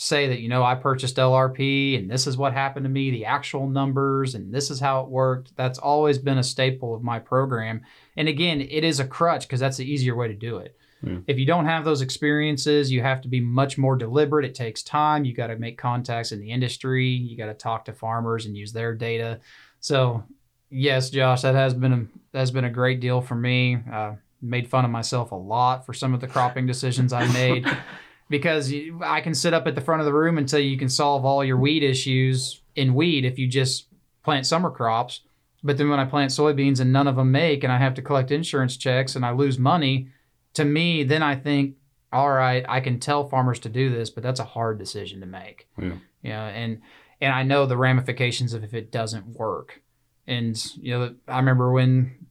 say 0.00 0.28
that, 0.28 0.40
you 0.40 0.48
know, 0.48 0.62
I 0.62 0.76
purchased 0.76 1.16
LRP 1.16 1.98
and 1.98 2.10
this 2.10 2.26
is 2.26 2.38
what 2.38 2.54
happened 2.54 2.84
to 2.84 2.90
me, 2.90 3.10
the 3.10 3.26
actual 3.26 3.68
numbers, 3.68 4.34
and 4.34 4.52
this 4.52 4.70
is 4.70 4.80
how 4.80 5.02
it 5.02 5.10
worked, 5.10 5.54
that's 5.56 5.78
always 5.78 6.16
been 6.16 6.38
a 6.38 6.42
staple 6.42 6.94
of 6.94 7.02
my 7.02 7.18
program. 7.18 7.82
And 8.16 8.26
again, 8.26 8.62
it 8.62 8.82
is 8.82 8.98
a 8.98 9.06
crutch 9.06 9.42
because 9.42 9.60
that's 9.60 9.76
the 9.76 9.84
easier 9.84 10.16
way 10.16 10.28
to 10.28 10.34
do 10.34 10.56
it. 10.56 10.74
Yeah. 11.02 11.18
If 11.26 11.38
you 11.38 11.44
don't 11.44 11.66
have 11.66 11.84
those 11.84 12.00
experiences, 12.00 12.90
you 12.90 13.02
have 13.02 13.20
to 13.20 13.28
be 13.28 13.40
much 13.40 13.76
more 13.76 13.94
deliberate. 13.94 14.46
It 14.46 14.54
takes 14.54 14.82
time. 14.82 15.26
You 15.26 15.34
got 15.34 15.48
to 15.48 15.56
make 15.56 15.76
contacts 15.76 16.32
in 16.32 16.40
the 16.40 16.50
industry. 16.50 17.08
You 17.08 17.36
got 17.36 17.46
to 17.46 17.54
talk 17.54 17.84
to 17.84 17.92
farmers 17.92 18.46
and 18.46 18.56
use 18.56 18.72
their 18.72 18.94
data. 18.94 19.40
So, 19.80 20.24
yes, 20.70 21.10
Josh, 21.10 21.42
that 21.42 21.54
has 21.54 21.74
been 21.74 21.92
a 21.92 22.06
that 22.32 22.38
has 22.38 22.50
been 22.50 22.64
a 22.64 22.70
great 22.70 23.00
deal 23.00 23.20
for 23.20 23.34
me. 23.34 23.78
Uh, 23.90 24.14
made 24.40 24.68
fun 24.68 24.86
of 24.86 24.90
myself 24.90 25.32
a 25.32 25.34
lot 25.34 25.84
for 25.84 25.92
some 25.92 26.14
of 26.14 26.20
the 26.20 26.26
cropping 26.26 26.66
decisions 26.66 27.12
I 27.12 27.30
made 27.32 27.66
because 28.30 28.72
I 29.02 29.20
can 29.20 29.34
sit 29.34 29.52
up 29.52 29.66
at 29.66 29.74
the 29.74 29.80
front 29.82 30.00
of 30.00 30.06
the 30.06 30.14
room 30.14 30.38
and 30.38 30.48
tell 30.48 30.60
you 30.60 30.70
you 30.70 30.78
can 30.78 30.88
solve 30.88 31.26
all 31.26 31.44
your 31.44 31.58
weed 31.58 31.82
issues 31.82 32.62
in 32.76 32.94
weed 32.94 33.26
if 33.26 33.38
you 33.38 33.46
just 33.46 33.88
plant 34.22 34.46
summer 34.46 34.70
crops. 34.70 35.20
But 35.62 35.76
then 35.76 35.90
when 35.90 36.00
I 36.00 36.06
plant 36.06 36.30
soybeans 36.30 36.80
and 36.80 36.90
none 36.90 37.06
of 37.06 37.16
them 37.16 37.32
make, 37.32 37.64
and 37.64 37.72
I 37.72 37.76
have 37.76 37.92
to 37.94 38.02
collect 38.02 38.30
insurance 38.30 38.78
checks 38.78 39.14
and 39.14 39.26
I 39.26 39.32
lose 39.32 39.58
money, 39.58 40.08
to 40.54 40.64
me, 40.64 41.02
then 41.02 41.22
I 41.22 41.36
think, 41.36 41.74
all 42.12 42.30
right, 42.30 42.64
I 42.66 42.80
can 42.80 42.98
tell 42.98 43.28
farmers 43.28 43.58
to 43.60 43.68
do 43.68 43.90
this, 43.90 44.08
but 44.08 44.22
that's 44.22 44.40
a 44.40 44.44
hard 44.44 44.78
decision 44.78 45.20
to 45.20 45.26
make. 45.26 45.68
Yeah. 45.76 45.96
Yeah, 46.22 46.44
and 46.44 46.82
and 47.20 47.32
I 47.32 47.42
know 47.42 47.66
the 47.66 47.76
ramifications 47.76 48.52
of 48.52 48.64
if 48.64 48.74
it 48.74 48.92
doesn't 48.92 49.26
work. 49.26 49.82
And 50.26 50.62
you 50.76 50.98
know, 50.98 51.14
I 51.26 51.38
remember 51.38 51.72
when 51.72 52.26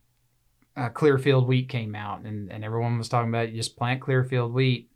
uh, 0.78 0.90
Clearfield 0.90 1.48
wheat 1.48 1.70
came 1.70 1.96
out, 1.96 2.22
and 2.22 2.52
and 2.52 2.64
everyone 2.64 2.98
was 2.98 3.10
talking 3.10 3.30
about 3.30 3.50
you 3.50 3.58
just 3.58 3.78
plant 3.78 4.02
Clearfield 4.02 4.54
wheat. 4.54 4.90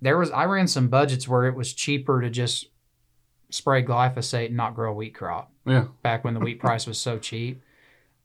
There 0.00 0.18
was 0.18 0.30
I 0.30 0.44
ran 0.44 0.66
some 0.66 0.88
budgets 0.88 1.28
where 1.28 1.46
it 1.46 1.54
was 1.54 1.72
cheaper 1.72 2.20
to 2.20 2.30
just 2.30 2.68
spray 3.50 3.82
glyphosate 3.82 4.46
and 4.46 4.56
not 4.56 4.74
grow 4.74 4.92
a 4.92 4.94
wheat 4.94 5.14
crop 5.14 5.52
yeah, 5.66 5.86
back 6.02 6.24
when 6.24 6.34
the 6.34 6.40
wheat 6.40 6.60
price 6.60 6.86
was 6.86 6.98
so 6.98 7.18
cheap. 7.18 7.62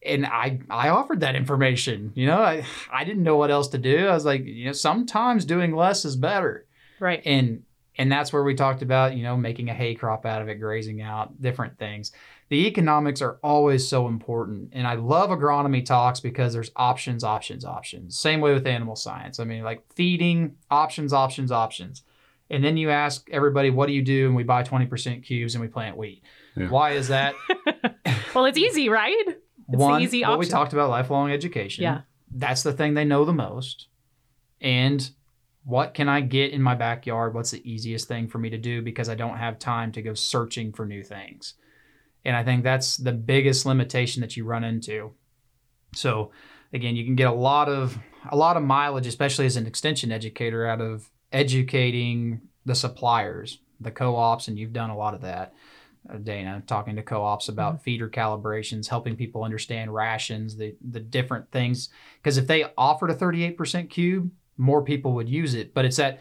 And 0.05 0.25
I 0.25 0.59
I 0.69 0.89
offered 0.89 1.21
that 1.21 1.35
information. 1.35 2.11
You 2.15 2.27
know, 2.27 2.37
I 2.39 2.65
I 2.91 3.03
didn't 3.03 3.23
know 3.23 3.37
what 3.37 3.51
else 3.51 3.69
to 3.69 3.77
do. 3.77 4.07
I 4.07 4.13
was 4.13 4.25
like, 4.25 4.45
you 4.45 4.65
know, 4.65 4.71
sometimes 4.71 5.45
doing 5.45 5.75
less 5.75 6.05
is 6.05 6.15
better. 6.15 6.65
right. 6.99 7.21
And 7.25 7.63
and 7.97 8.11
that's 8.11 8.33
where 8.33 8.43
we 8.43 8.55
talked 8.55 8.81
about, 8.81 9.15
you 9.15 9.23
know, 9.23 9.37
making 9.37 9.69
a 9.69 9.73
hay 9.73 9.95
crop 9.95 10.25
out 10.25 10.41
of 10.41 10.49
it, 10.49 10.55
grazing 10.55 11.01
out, 11.01 11.41
different 11.41 11.77
things. 11.79 12.11
The 12.49 12.67
economics 12.67 13.21
are 13.21 13.39
always 13.41 13.87
so 13.87 14.07
important. 14.07 14.69
And 14.73 14.85
I 14.85 14.95
love 14.95 15.31
agronomy 15.31 15.83
talks 15.83 16.19
because 16.19 16.53
there's 16.53 16.71
options, 16.75 17.23
options, 17.23 17.65
options. 17.65 18.19
Same 18.19 18.39
way 18.39 18.53
with 18.53 18.67
animal 18.67 18.95
science. 18.95 19.39
I 19.39 19.45
mean, 19.45 19.63
like 19.63 19.83
feeding, 19.95 20.55
options, 20.69 21.11
options, 21.11 21.51
options. 21.51 22.03
And 22.51 22.63
then 22.63 22.77
you 22.77 22.91
ask 22.91 23.27
everybody, 23.31 23.71
what 23.71 23.87
do 23.87 23.93
you 23.93 24.03
do? 24.03 24.27
And 24.27 24.35
we 24.35 24.43
buy 24.43 24.61
20% 24.61 25.23
cubes 25.23 25.55
and 25.55 25.61
we 25.61 25.67
plant 25.67 25.97
wheat. 25.97 26.23
Yeah. 26.55 26.69
Why 26.69 26.91
is 26.91 27.07
that? 27.07 27.35
Well, 28.35 28.43
it's 28.43 28.57
easy, 28.57 28.89
right? 28.89 29.15
the 29.69 29.77
One, 29.77 30.01
easy 30.01 30.21
well, 30.21 30.37
we 30.37 30.45
talked 30.45 30.73
about 30.73 30.89
lifelong 30.89 31.31
education. 31.31 31.83
Yeah. 31.83 32.01
That's 32.29 32.63
the 32.63 32.73
thing 32.73 32.93
they 32.93 33.05
know 33.05 33.23
the 33.23 33.33
most. 33.33 33.87
And 34.59 35.09
what 35.63 35.93
can 35.93 36.09
I 36.09 36.21
get 36.21 36.51
in 36.51 36.61
my 36.61 36.75
backyard? 36.75 37.33
What's 37.33 37.51
the 37.51 37.69
easiest 37.69 38.07
thing 38.07 38.27
for 38.27 38.37
me 38.37 38.49
to 38.49 38.57
do 38.57 38.81
because 38.81 39.09
I 39.09 39.15
don't 39.15 39.37
have 39.37 39.57
time 39.57 39.91
to 39.93 40.01
go 40.01 40.13
searching 40.13 40.73
for 40.73 40.85
new 40.85 41.01
things? 41.01 41.55
And 42.25 42.35
I 42.35 42.43
think 42.43 42.63
that's 42.63 42.97
the 42.97 43.11
biggest 43.11 43.65
limitation 43.65 44.21
that 44.21 44.35
you 44.35 44.43
run 44.45 44.63
into. 44.63 45.13
So 45.93 46.31
again, 46.73 46.95
you 46.95 47.05
can 47.05 47.15
get 47.15 47.27
a 47.27 47.33
lot 47.33 47.69
of 47.69 47.97
a 48.31 48.35
lot 48.35 48.57
of 48.57 48.63
mileage, 48.63 49.05
especially 49.07 49.45
as 49.45 49.55
an 49.55 49.67
extension 49.67 50.11
educator, 50.11 50.65
out 50.65 50.81
of 50.81 51.09
educating 51.31 52.41
the 52.65 52.73
suppliers, 52.75 53.59
the 53.79 53.91
co-ops, 53.91 54.47
and 54.47 54.57
you've 54.57 54.73
done 54.73 54.89
a 54.89 54.97
lot 54.97 55.13
of 55.13 55.21
that. 55.21 55.53
Uh, 56.09 56.17
Dana, 56.17 56.63
talking 56.67 56.95
to 56.95 57.03
co-ops 57.03 57.49
about 57.49 57.83
feeder 57.83 58.09
calibrations, 58.09 58.87
helping 58.87 59.15
people 59.15 59.43
understand 59.43 59.93
rations, 59.93 60.57
the 60.57 60.75
the 60.89 60.99
different 60.99 61.51
things. 61.51 61.89
Because 62.17 62.37
if 62.37 62.47
they 62.47 62.65
offered 62.77 63.11
a 63.11 63.15
38% 63.15 63.89
cube, 63.89 64.31
more 64.57 64.83
people 64.83 65.13
would 65.13 65.29
use 65.29 65.53
it. 65.53 65.73
But 65.73 65.85
it's 65.85 65.97
that 65.97 66.19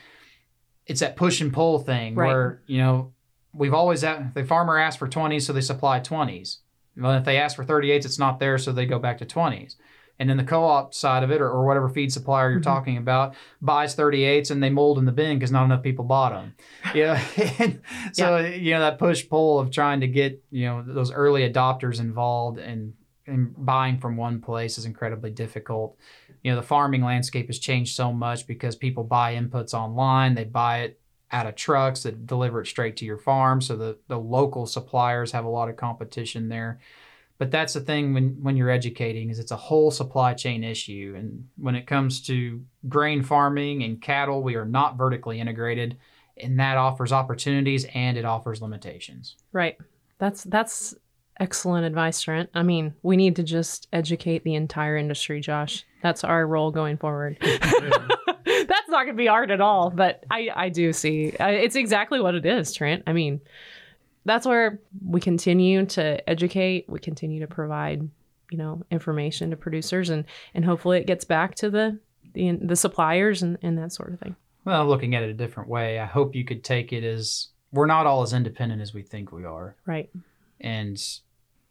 it's 0.86 1.00
that 1.00 1.16
push 1.16 1.40
and 1.40 1.52
pull 1.52 1.78
thing 1.78 2.14
Right. 2.14 2.26
where 2.26 2.62
you 2.66 2.78
know 2.78 3.13
we've 3.54 3.74
always 3.74 4.02
had 4.02 4.34
the 4.34 4.44
farmer 4.44 4.78
asked 4.78 4.98
for 4.98 5.08
20s, 5.08 5.42
so 5.46 5.52
they 5.52 5.60
supply 5.60 6.00
20s. 6.00 6.58
Well, 6.96 7.12
if 7.16 7.24
they 7.24 7.38
ask 7.38 7.56
for 7.56 7.64
38s, 7.64 8.04
it's 8.04 8.18
not 8.18 8.38
there, 8.38 8.58
so 8.58 8.72
they 8.72 8.86
go 8.86 8.98
back 8.98 9.18
to 9.18 9.24
20s. 9.26 9.76
And 10.18 10.30
then 10.30 10.36
the 10.36 10.44
co-op 10.44 10.94
side 10.94 11.24
of 11.24 11.32
it, 11.32 11.40
or, 11.40 11.48
or 11.50 11.66
whatever 11.66 11.88
feed 11.88 12.12
supplier 12.12 12.50
you're 12.52 12.60
Mhm. 12.60 12.64
talking 12.64 12.96
about, 12.98 13.34
buys 13.60 13.96
38s 13.96 14.50
and 14.52 14.62
they 14.62 14.70
mold 14.70 14.96
in 14.98 15.06
the 15.06 15.12
bin 15.12 15.36
because 15.38 15.50
not 15.50 15.64
enough 15.64 15.82
people 15.82 16.04
bought 16.04 16.32
them. 16.32 16.54
Yeah. 16.94 17.20
and 17.58 17.80
so 18.12 18.38
you 18.38 18.70
know 18.72 18.80
that 18.80 18.98
push 19.00 19.28
pull 19.28 19.58
of 19.58 19.72
trying 19.72 20.00
to 20.02 20.06
get 20.06 20.40
you 20.52 20.66
know 20.66 20.84
those 20.86 21.10
early 21.10 21.48
adopters 21.50 21.98
involved 21.98 22.58
and 22.58 22.92
and 23.26 23.54
buying 23.56 23.98
from 23.98 24.16
one 24.16 24.40
place 24.40 24.78
is 24.78 24.84
incredibly 24.84 25.30
difficult. 25.32 25.96
You 26.44 26.52
know 26.52 26.56
the 26.60 26.66
farming 26.66 27.02
landscape 27.02 27.48
has 27.48 27.58
changed 27.58 27.96
so 27.96 28.12
much 28.12 28.46
because 28.46 28.76
people 28.76 29.02
buy 29.02 29.34
inputs 29.34 29.74
online. 29.74 30.34
They 30.36 30.44
buy 30.44 30.80
it 30.82 31.00
out 31.34 31.46
of 31.46 31.56
trucks 31.56 32.04
that 32.04 32.26
deliver 32.26 32.62
it 32.62 32.66
straight 32.66 32.96
to 32.98 33.04
your 33.04 33.18
farm. 33.18 33.60
So 33.60 33.76
the 33.76 33.98
the 34.08 34.18
local 34.18 34.66
suppliers 34.66 35.32
have 35.32 35.44
a 35.44 35.50
lot 35.50 35.68
of 35.68 35.76
competition 35.76 36.48
there. 36.48 36.80
But 37.36 37.50
that's 37.50 37.74
the 37.74 37.80
thing 37.80 38.14
when 38.14 38.38
when 38.42 38.56
you're 38.56 38.70
educating 38.70 39.28
is 39.28 39.38
it's 39.38 39.50
a 39.50 39.56
whole 39.56 39.90
supply 39.90 40.34
chain 40.34 40.64
issue. 40.64 41.14
And 41.16 41.48
when 41.56 41.74
it 41.74 41.86
comes 41.86 42.22
to 42.22 42.64
grain 42.88 43.22
farming 43.22 43.82
and 43.82 44.00
cattle, 44.00 44.42
we 44.42 44.54
are 44.54 44.64
not 44.64 44.96
vertically 44.96 45.40
integrated 45.40 45.98
and 46.36 46.58
that 46.58 46.76
offers 46.76 47.12
opportunities 47.12 47.86
and 47.94 48.16
it 48.16 48.24
offers 48.24 48.60
limitations. 48.60 49.36
Right. 49.52 49.76
That's 50.18 50.44
that's 50.44 50.94
excellent 51.38 51.86
advice, 51.86 52.20
Trent. 52.22 52.50
I 52.54 52.62
mean, 52.62 52.94
we 53.02 53.16
need 53.16 53.36
to 53.36 53.42
just 53.42 53.88
educate 53.92 54.44
the 54.44 54.54
entire 54.54 54.96
industry, 54.96 55.40
Josh. 55.40 55.84
That's 56.02 56.24
our 56.24 56.46
role 56.46 56.70
going 56.70 56.96
forward. 56.96 57.38
Not 58.94 59.06
going 59.06 59.16
to 59.16 59.20
be 59.20 59.28
art 59.28 59.50
at 59.50 59.60
all, 59.60 59.90
but 59.90 60.22
I 60.30 60.50
I 60.54 60.68
do 60.68 60.92
see 60.92 61.34
I, 61.40 61.50
it's 61.50 61.74
exactly 61.74 62.20
what 62.20 62.36
it 62.36 62.46
is, 62.46 62.72
Trent. 62.72 63.02
I 63.08 63.12
mean, 63.12 63.40
that's 64.24 64.46
where 64.46 64.78
we 65.04 65.20
continue 65.20 65.84
to 65.86 66.30
educate, 66.30 66.88
we 66.88 67.00
continue 67.00 67.40
to 67.40 67.48
provide, 67.48 68.08
you 68.52 68.58
know, 68.58 68.82
information 68.92 69.50
to 69.50 69.56
producers 69.56 70.10
and 70.10 70.24
and 70.54 70.64
hopefully 70.64 70.98
it 70.98 71.08
gets 71.08 71.24
back 71.24 71.56
to 71.56 71.70
the 71.70 71.98
the, 72.34 72.52
the 72.62 72.76
suppliers 72.76 73.42
and, 73.42 73.58
and 73.62 73.76
that 73.78 73.92
sort 73.92 74.12
of 74.12 74.20
thing. 74.20 74.36
Well, 74.64 74.86
looking 74.86 75.16
at 75.16 75.24
it 75.24 75.30
a 75.30 75.34
different 75.34 75.68
way, 75.68 75.98
I 75.98 76.06
hope 76.06 76.36
you 76.36 76.44
could 76.44 76.62
take 76.62 76.92
it 76.92 77.02
as 77.02 77.48
we're 77.72 77.86
not 77.86 78.06
all 78.06 78.22
as 78.22 78.32
independent 78.32 78.80
as 78.80 78.94
we 78.94 79.02
think 79.02 79.32
we 79.32 79.44
are. 79.44 79.74
Right. 79.86 80.08
And 80.60 81.02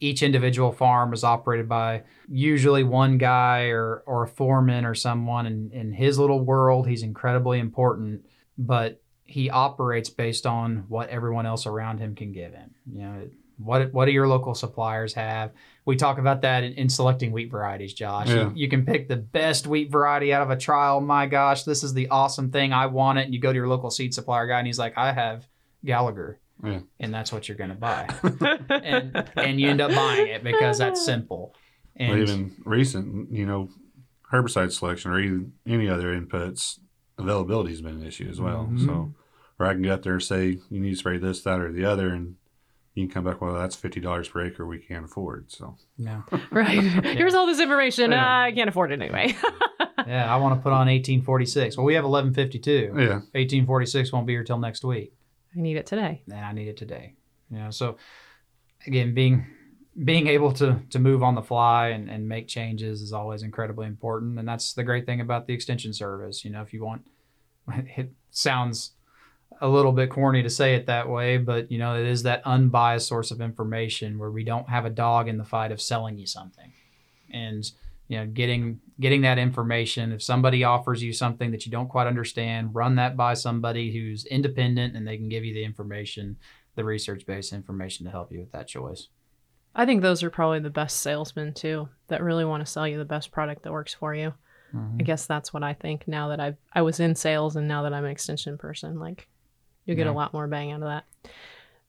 each 0.03 0.21
individual 0.21 0.73
farm 0.73 1.13
is 1.13 1.23
operated 1.23 1.69
by 1.69 2.03
usually 2.27 2.83
one 2.83 3.17
guy 3.17 3.67
or, 3.67 4.03
or 4.05 4.23
a 4.23 4.27
foreman 4.27 4.83
or 4.83 4.93
someone 4.93 5.45
in, 5.45 5.71
in 5.71 5.93
his 5.93 6.19
little 6.19 6.41
world. 6.41 6.87
He's 6.87 7.03
incredibly 7.03 7.59
important, 7.59 8.25
but 8.57 9.01
he 9.23 9.49
operates 9.49 10.09
based 10.09 10.45
on 10.45 10.83
what 10.89 11.07
everyone 11.09 11.45
else 11.45 11.65
around 11.65 11.99
him 11.99 12.15
can 12.15 12.33
give 12.33 12.53
him. 12.53 12.71
You 12.91 13.01
know, 13.01 13.29
what 13.57 13.93
what 13.93 14.05
do 14.05 14.11
your 14.11 14.27
local 14.27 14.53
suppliers 14.55 15.13
have? 15.13 15.51
We 15.85 15.95
talk 15.95 16.17
about 16.17 16.41
that 16.41 16.63
in, 16.63 16.73
in 16.73 16.89
selecting 16.89 17.31
wheat 17.31 17.49
varieties, 17.49 17.93
Josh. 17.93 18.27
Yeah. 18.27 18.49
You, 18.49 18.51
you 18.55 18.67
can 18.67 18.85
pick 18.85 19.07
the 19.07 19.15
best 19.15 19.67
wheat 19.67 19.89
variety 19.89 20.33
out 20.33 20.41
of 20.41 20.49
a 20.49 20.57
trial. 20.57 20.99
My 20.99 21.27
gosh, 21.27 21.63
this 21.63 21.83
is 21.83 21.93
the 21.93 22.09
awesome 22.09 22.51
thing. 22.51 22.73
I 22.73 22.87
want 22.87 23.19
it. 23.19 23.25
And 23.25 23.33
you 23.33 23.39
go 23.39 23.53
to 23.53 23.57
your 23.57 23.69
local 23.69 23.89
seed 23.89 24.13
supplier 24.13 24.47
guy, 24.47 24.57
and 24.57 24.67
he's 24.67 24.79
like, 24.79 24.97
I 24.97 25.13
have 25.13 25.47
Gallagher. 25.85 26.39
Yeah. 26.63 26.79
and 26.99 27.13
that's 27.13 27.31
what 27.33 27.47
you're 27.47 27.57
going 27.57 27.69
to 27.71 27.75
buy. 27.75 28.07
and 28.69 29.29
and 29.35 29.59
you 29.59 29.69
end 29.69 29.81
up 29.81 29.91
buying 29.93 30.27
it 30.27 30.43
because 30.43 30.77
that's 30.77 31.03
simple. 31.03 31.53
But 31.97 32.03
And 32.05 32.19
even 32.19 32.55
recent, 32.65 33.31
you 33.31 33.45
know, 33.45 33.69
herbicide 34.31 34.71
selection 34.71 35.11
or 35.11 35.19
even 35.19 35.53
any 35.67 35.89
other 35.89 36.19
inputs, 36.19 36.79
availability 37.19 37.69
has 37.71 37.81
been 37.81 37.95
an 38.01 38.05
issue 38.05 38.27
as 38.29 38.39
well. 38.41 38.67
Mhm. 38.71 38.85
So, 38.85 39.13
or 39.59 39.65
I 39.67 39.73
can 39.73 39.83
go 39.83 39.93
out 39.93 40.01
there 40.03 40.13
and 40.13 40.23
say, 40.23 40.57
you 40.69 40.79
need 40.79 40.91
to 40.91 40.95
spray 40.95 41.17
this, 41.19 41.41
that, 41.43 41.59
or 41.59 41.71
the 41.71 41.85
other, 41.85 42.09
and 42.09 42.35
you 42.95 43.05
can 43.07 43.13
come 43.13 43.23
back, 43.25 43.41
well, 43.41 43.53
that's 43.53 43.75
$50 43.75 44.31
per 44.31 44.45
acre 44.45 44.65
we 44.65 44.79
can't 44.79 45.05
afford. 45.05 45.51
So, 45.51 45.75
yeah, 45.97 46.21
right. 46.51 46.81
Here's 46.81 47.33
all 47.35 47.45
this 47.45 47.59
information. 47.59 48.11
Yeah. 48.11 48.23
Uh, 48.25 48.41
I 48.45 48.51
can't 48.53 48.69
afford 48.69 48.91
it 48.91 49.01
anyway. 49.01 49.35
yeah, 50.07 50.33
I 50.33 50.37
want 50.37 50.55
to 50.57 50.63
put 50.63 50.71
on 50.71 50.87
1846. 50.87 51.77
Well, 51.77 51.85
we 51.85 51.93
have 51.93 52.03
1152. 52.05 52.71
yeah. 52.97 53.19
1846 53.35 54.11
won't 54.11 54.25
be 54.25 54.33
here 54.33 54.43
till 54.43 54.57
next 54.59 54.83
week. 54.83 55.13
I 55.55 55.61
need 55.61 55.77
it 55.77 55.85
today. 55.85 56.21
and 56.27 56.39
I 56.39 56.51
need 56.51 56.67
it 56.67 56.77
today. 56.77 57.13
You 57.49 57.59
know, 57.59 57.69
so 57.71 57.97
again, 58.87 59.13
being 59.13 59.45
being 60.03 60.27
able 60.27 60.51
to 60.53 60.79
to 60.89 60.99
move 60.99 61.21
on 61.21 61.35
the 61.35 61.41
fly 61.41 61.89
and, 61.89 62.09
and 62.09 62.27
make 62.27 62.47
changes 62.47 63.01
is 63.01 63.13
always 63.13 63.43
incredibly 63.43 63.85
important. 63.85 64.39
And 64.39 64.47
that's 64.47 64.73
the 64.73 64.83
great 64.83 65.05
thing 65.05 65.21
about 65.21 65.47
the 65.47 65.53
extension 65.53 65.93
service. 65.93 66.43
You 66.43 66.51
know, 66.51 66.61
if 66.61 66.73
you 66.73 66.83
want 66.83 67.05
it 67.97 68.11
sounds 68.31 68.93
a 69.61 69.67
little 69.69 69.91
bit 69.91 70.09
corny 70.09 70.41
to 70.43 70.49
say 70.49 70.75
it 70.75 70.87
that 70.87 71.07
way, 71.07 71.37
but 71.37 71.71
you 71.71 71.77
know, 71.77 71.95
it 71.95 72.07
is 72.07 72.23
that 72.23 72.41
unbiased 72.45 73.07
source 73.07 73.31
of 73.31 73.39
information 73.39 74.17
where 74.17 74.31
we 74.31 74.43
don't 74.43 74.67
have 74.67 74.85
a 74.85 74.89
dog 74.89 75.27
in 75.27 75.37
the 75.37 75.45
fight 75.45 75.71
of 75.71 75.81
selling 75.81 76.17
you 76.17 76.25
something. 76.25 76.73
And 77.31 77.69
you 78.07 78.17
know, 78.19 78.25
getting 78.27 78.79
getting 78.99 79.21
that 79.21 79.37
information. 79.39 80.11
If 80.11 80.21
somebody 80.21 80.63
offers 80.63 81.01
you 81.01 81.13
something 81.13 81.51
that 81.51 81.65
you 81.65 81.71
don't 81.71 81.87
quite 81.89 82.07
understand, 82.07 82.75
run 82.75 82.95
that 82.95 83.17
by 83.17 83.33
somebody 83.33 83.91
who's 83.91 84.25
independent 84.25 84.95
and 84.95 85.07
they 85.07 85.17
can 85.17 85.29
give 85.29 85.43
you 85.45 85.53
the 85.53 85.63
information, 85.63 86.37
the 86.75 86.83
research 86.83 87.25
based 87.25 87.53
information 87.53 88.05
to 88.05 88.11
help 88.11 88.31
you 88.31 88.39
with 88.39 88.51
that 88.51 88.67
choice. 88.67 89.07
I 89.75 89.85
think 89.87 90.01
those 90.03 90.21
are 90.21 90.29
probably 90.29 90.59
the 90.59 90.69
best 90.69 90.99
salesmen 90.99 91.53
too, 91.53 91.89
that 92.07 92.21
really 92.21 92.45
want 92.45 92.63
to 92.63 92.71
sell 92.71 92.87
you 92.87 92.99
the 92.99 93.05
best 93.05 93.31
product 93.31 93.63
that 93.63 93.71
works 93.71 93.93
for 93.93 94.13
you. 94.13 94.33
Mm-hmm. 94.75 94.97
I 94.99 95.03
guess 95.03 95.25
that's 95.25 95.51
what 95.53 95.63
I 95.63 95.73
think 95.73 96.07
now 96.07 96.29
that 96.29 96.39
I've 96.39 96.57
I 96.73 96.81
was 96.83 96.99
in 96.99 97.15
sales 97.15 97.55
and 97.55 97.67
now 97.67 97.83
that 97.83 97.93
I'm 97.93 98.05
an 98.05 98.11
extension 98.11 98.57
person. 98.57 98.99
Like 98.99 99.27
you'll 99.85 99.97
get 99.97 100.05
Yeah. 100.05 100.11
a 100.11 100.13
lot 100.13 100.33
more 100.33 100.47
bang 100.47 100.71
out 100.71 100.81
of 100.83 100.87
that. 100.89 101.05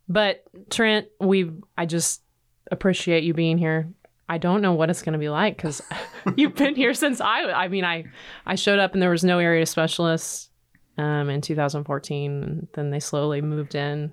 But 0.09 0.45
Trent, 0.71 1.09
we 1.21 1.51
I 1.77 1.87
just 1.87 2.23
appreciate 2.71 3.25
you 3.25 3.35
being 3.35 3.59
here. 3.59 3.91
I 4.29 4.39
don't 4.39 4.63
know 4.63 4.73
what 4.73 4.91
it's 4.91 5.03
going 5.03 5.13
to 5.13 5.19
be 5.19 5.29
like 5.29 5.57
because 5.57 5.83
you've 6.37 6.55
been 6.55 6.75
here 6.75 6.95
since 6.95 7.21
I. 7.21 7.43
I 7.43 7.69
mean, 7.69 7.85
I 7.85 8.05
I 8.47 8.55
showed 8.55 8.79
up 8.79 8.95
and 8.95 9.03
there 9.03 9.11
was 9.11 9.25
no 9.25 9.39
area 9.39 9.67
specialist 9.67 10.51
um, 10.97 11.29
in 11.29 11.41
2014, 11.41 12.43
and 12.43 12.69
then 12.73 12.91
they 12.91 13.01
slowly 13.01 13.41
moved 13.41 13.75
in, 13.75 14.13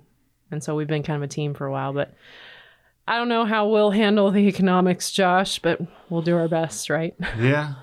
and 0.50 0.62
so 0.62 0.74
we've 0.74 0.88
been 0.88 1.02
kind 1.02 1.16
of 1.16 1.22
a 1.22 1.32
team 1.32 1.54
for 1.54 1.66
a 1.66 1.72
while. 1.72 1.92
But 1.92 2.14
I 3.06 3.16
don't 3.16 3.28
know 3.28 3.44
how 3.44 3.68
we'll 3.68 3.90
handle 3.90 4.30
the 4.30 4.46
economics, 4.48 5.10
Josh, 5.10 5.58
but 5.58 5.80
we'll 6.08 6.22
do 6.22 6.36
our 6.36 6.48
best, 6.48 6.90
right? 6.90 7.14
Yeah. 7.38 7.74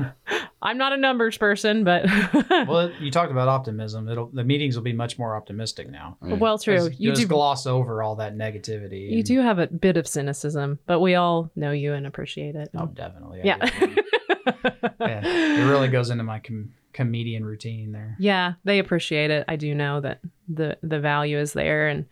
I'm 0.66 0.78
not 0.78 0.92
a 0.92 0.96
numbers 0.96 1.38
person, 1.38 1.84
but 1.84 2.04
well, 2.68 2.90
you 3.00 3.10
talked 3.10 3.30
about 3.30 3.48
optimism. 3.48 4.08
It'll 4.08 4.26
the 4.26 4.44
meetings 4.44 4.74
will 4.76 4.82
be 4.82 4.92
much 4.92 5.18
more 5.18 5.36
optimistic 5.36 5.88
now. 5.90 6.16
well, 6.20 6.58
true. 6.58 6.88
Just- 6.88 7.00
You 7.00 7.10
just 7.10 7.22
do 7.22 7.28
gloss 7.28 7.66
over 7.66 8.02
all 8.02 8.16
that 8.16 8.36
negativity. 8.36 9.08
you 9.10 9.18
and- 9.18 9.24
do 9.24 9.40
have 9.40 9.58
a 9.58 9.68
bit 9.68 9.96
of 9.96 10.06
cynicism, 10.06 10.78
but 10.86 11.00
we 11.00 11.14
all 11.14 11.50
know 11.56 11.70
you 11.70 11.92
and 11.94 12.06
appreciate 12.06 12.56
it. 12.56 12.68
Oh, 12.76 12.86
definitely. 12.86 13.40
I 13.42 13.44
Yeah. 13.44 13.70
yeah. 15.00 15.20
It 15.24 15.68
really 15.70 15.88
goes 15.88 16.10
into 16.10 16.24
my 16.24 16.38
com- 16.40 16.72
comedian 16.92 17.44
routine 17.44 17.92
there. 17.92 18.16
yeah, 18.18 18.54
they 18.64 18.78
appreciate 18.78 19.30
it. 19.30 19.44
I 19.48 19.56
do 19.56 19.74
know 19.74 20.00
that 20.00 20.20
the 20.48 20.78
the 20.82 20.98
value 21.00 21.38
is 21.38 21.52
there, 21.52 21.88
and 21.88 22.06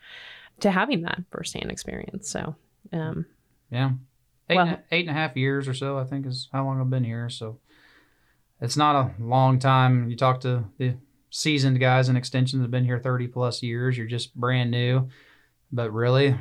to 0.60 0.70
having 0.70 1.02
that 1.02 1.22
firsthand 1.30 1.70
experience. 1.70 2.28
So, 2.30 2.54
um, 2.92 3.26
Yeah. 3.70 3.92
Eight, 4.50 4.56
Well- 4.56 4.66
and, 4.66 4.76
a- 4.76 4.82
eight 4.94 5.08
and 5.08 5.10
a 5.16 5.18
half 5.20 5.36
years 5.36 5.66
or 5.68 5.74
so, 5.74 5.98
I 5.98 6.04
think, 6.04 6.26
is 6.26 6.48
how 6.52 6.64
long 6.64 6.80
I've 6.80 6.90
been 6.90 7.04
here. 7.04 7.28
So 7.30 7.58
it's 8.60 8.76
not 8.76 8.96
a 8.96 9.22
long 9.22 9.58
time. 9.58 10.08
You 10.08 10.16
talk 10.16 10.40
to 10.42 10.64
the 10.78 10.96
seasoned 11.30 11.80
guys 11.80 12.08
in 12.08 12.16
extension 12.16 12.58
that 12.58 12.64
have 12.64 12.70
been 12.70 12.84
here 12.84 12.98
30 13.00 13.26
plus 13.28 13.62
years, 13.62 13.96
you're 13.98 14.06
just 14.06 14.34
brand 14.36 14.70
new. 14.70 15.08
But 15.72 15.92
really, 15.92 16.36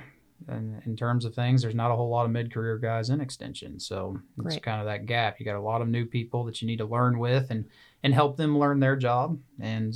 in, 0.47 0.81
in 0.85 0.95
terms 0.95 1.25
of 1.25 1.33
things, 1.33 1.61
there's 1.61 1.73
not 1.73 1.89
a 1.91 1.95
whole 1.95 2.09
lot 2.09 2.25
of 2.25 2.31
mid 2.31 2.53
career 2.53 2.77
guys 2.77 3.09
in 3.09 3.19
extension. 3.21 3.79
So 3.79 4.19
it's 4.45 4.55
Right. 4.55 4.63
kind 4.63 4.79
of 4.79 4.85
that 4.85 5.05
gap. 5.05 5.39
You 5.39 5.45
got 5.45 5.55
a 5.55 5.61
lot 5.61 5.81
of 5.81 5.87
new 5.87 6.05
people 6.05 6.43
that 6.45 6.61
you 6.61 6.67
need 6.67 6.77
to 6.77 6.85
learn 6.85 7.17
with 7.17 7.49
and, 7.49 7.65
and 8.03 8.13
help 8.13 8.37
them 8.37 8.57
learn 8.59 8.79
their 8.79 8.95
job. 8.95 9.39
And 9.59 9.95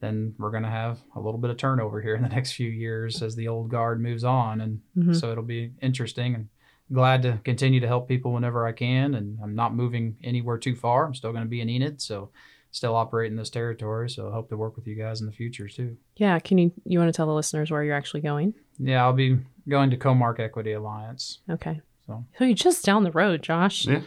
then 0.00 0.34
we're 0.38 0.50
going 0.50 0.62
to 0.64 0.68
have 0.68 1.00
a 1.16 1.20
little 1.20 1.38
bit 1.38 1.50
of 1.50 1.56
turnover 1.56 2.00
here 2.00 2.14
in 2.14 2.22
the 2.22 2.28
next 2.36 2.52
few 2.52 2.68
years 2.70 3.22
as 3.22 3.34
the 3.34 3.48
old 3.48 3.70
guard 3.70 4.00
moves 4.00 4.24
on. 4.24 4.60
And 4.60 4.80
mhm. 4.96 5.18
so 5.18 5.32
it'll 5.32 5.42
be 5.44 5.72
interesting 5.80 6.34
and 6.34 6.48
glad 6.92 7.22
to 7.22 7.38
continue 7.44 7.80
to 7.80 7.86
help 7.86 8.08
people 8.08 8.32
whenever 8.32 8.66
I 8.66 8.72
can. 8.72 9.14
And 9.14 9.38
I'm 9.42 9.54
not 9.54 9.74
moving 9.74 10.16
anywhere 10.24 10.58
too 10.58 10.74
far. 10.76 11.06
I'm 11.06 11.14
still 11.14 11.32
going 11.32 11.44
to 11.44 11.48
be 11.48 11.60
in 11.60 11.68
Enid, 11.68 12.00
so 12.00 12.30
still 12.70 12.94
operating 12.96 13.36
this 13.36 13.50
territory. 13.50 14.08
So 14.08 14.28
I 14.28 14.32
hope 14.32 14.48
to 14.48 14.56
work 14.56 14.76
with 14.76 14.86
you 14.86 14.94
guys 14.94 15.20
in 15.20 15.26
the 15.26 15.32
future 15.32 15.68
too. 15.68 15.96
yeah. 16.16 16.38
Can 16.38 16.56
you 16.58 16.72
you 16.84 16.98
want 16.98 17.08
to 17.08 17.12
tell 17.16 17.26
the 17.26 17.34
listeners 17.34 17.70
where 17.70 17.84
you're 17.84 17.96
actually 17.96 18.22
going? 18.22 18.54
Yeah, 18.78 19.04
I'll 19.04 19.12
be 19.12 19.38
going 19.68 19.90
to 19.90 19.96
Comark 19.98 20.40
Equity 20.40 20.72
Alliance. 20.72 21.40
Okay. 21.50 21.80
So 22.06 22.24
So 22.38 22.44
you're 22.44 22.54
just 22.54 22.84
down 22.84 23.04
the 23.04 23.12
road, 23.12 23.42
Josh. 23.42 23.86
Yeah. 23.86 24.00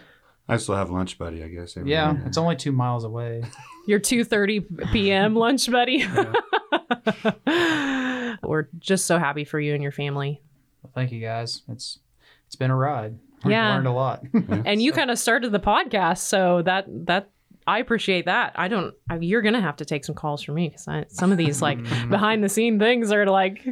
I 0.47 0.57
still 0.57 0.75
have 0.75 0.91
lunch 0.91 1.17
buddy, 1.17 1.43
I 1.43 1.47
guess. 1.47 1.75
every 1.75 1.89
yeah, 1.91 2.13
day. 2.13 2.19
it's 2.27 2.37
only 2.37 2.55
two 2.55 2.71
miles 2.71 3.03
away. 3.03 3.43
Your 3.87 3.99
2:30 3.99 4.91
p.m. 4.91 5.35
lunch 5.35 5.71
buddy. 5.71 6.05
We're 8.43 8.67
just 8.79 9.05
so 9.05 9.17
happy 9.17 9.43
for 9.43 9.59
you 9.59 9.73
and 9.73 9.81
your 9.81 9.91
family. 9.91 10.41
Well, 10.83 10.91
thank 10.93 11.11
you 11.11 11.19
guys. 11.21 11.63
It's 11.67 11.99
it's 12.47 12.55
been 12.55 12.71
a 12.71 12.75
ride. 12.75 13.17
We've 13.43 13.51
Yeah. 13.51 13.73
learned 13.75 13.87
a 13.87 13.91
lot. 13.91 14.23
And 14.65 14.81
you 14.81 14.91
kind 14.91 15.11
of 15.11 15.19
started 15.19 15.51
the 15.51 15.59
podcast, 15.59 16.19
so 16.19 16.61
that 16.63 16.85
that 17.05 17.29
I 17.67 17.79
appreciate 17.79 18.25
that. 18.25 18.53
I 18.55 18.67
don't. 18.67 18.93
I, 19.09 19.17
you're 19.17 19.41
gonna 19.41 19.61
have 19.61 19.77
to 19.77 19.85
take 19.85 20.05
some 20.05 20.15
calls 20.15 20.41
from 20.43 20.55
me 20.55 20.69
because 20.69 20.87
some 21.09 21.31
of 21.31 21.37
these 21.37 21.61
like 21.61 21.81
behind 22.09 22.43
the 22.43 22.49
scene 22.49 22.77
things 22.79 23.11
are 23.11 23.25
like, 23.25 23.65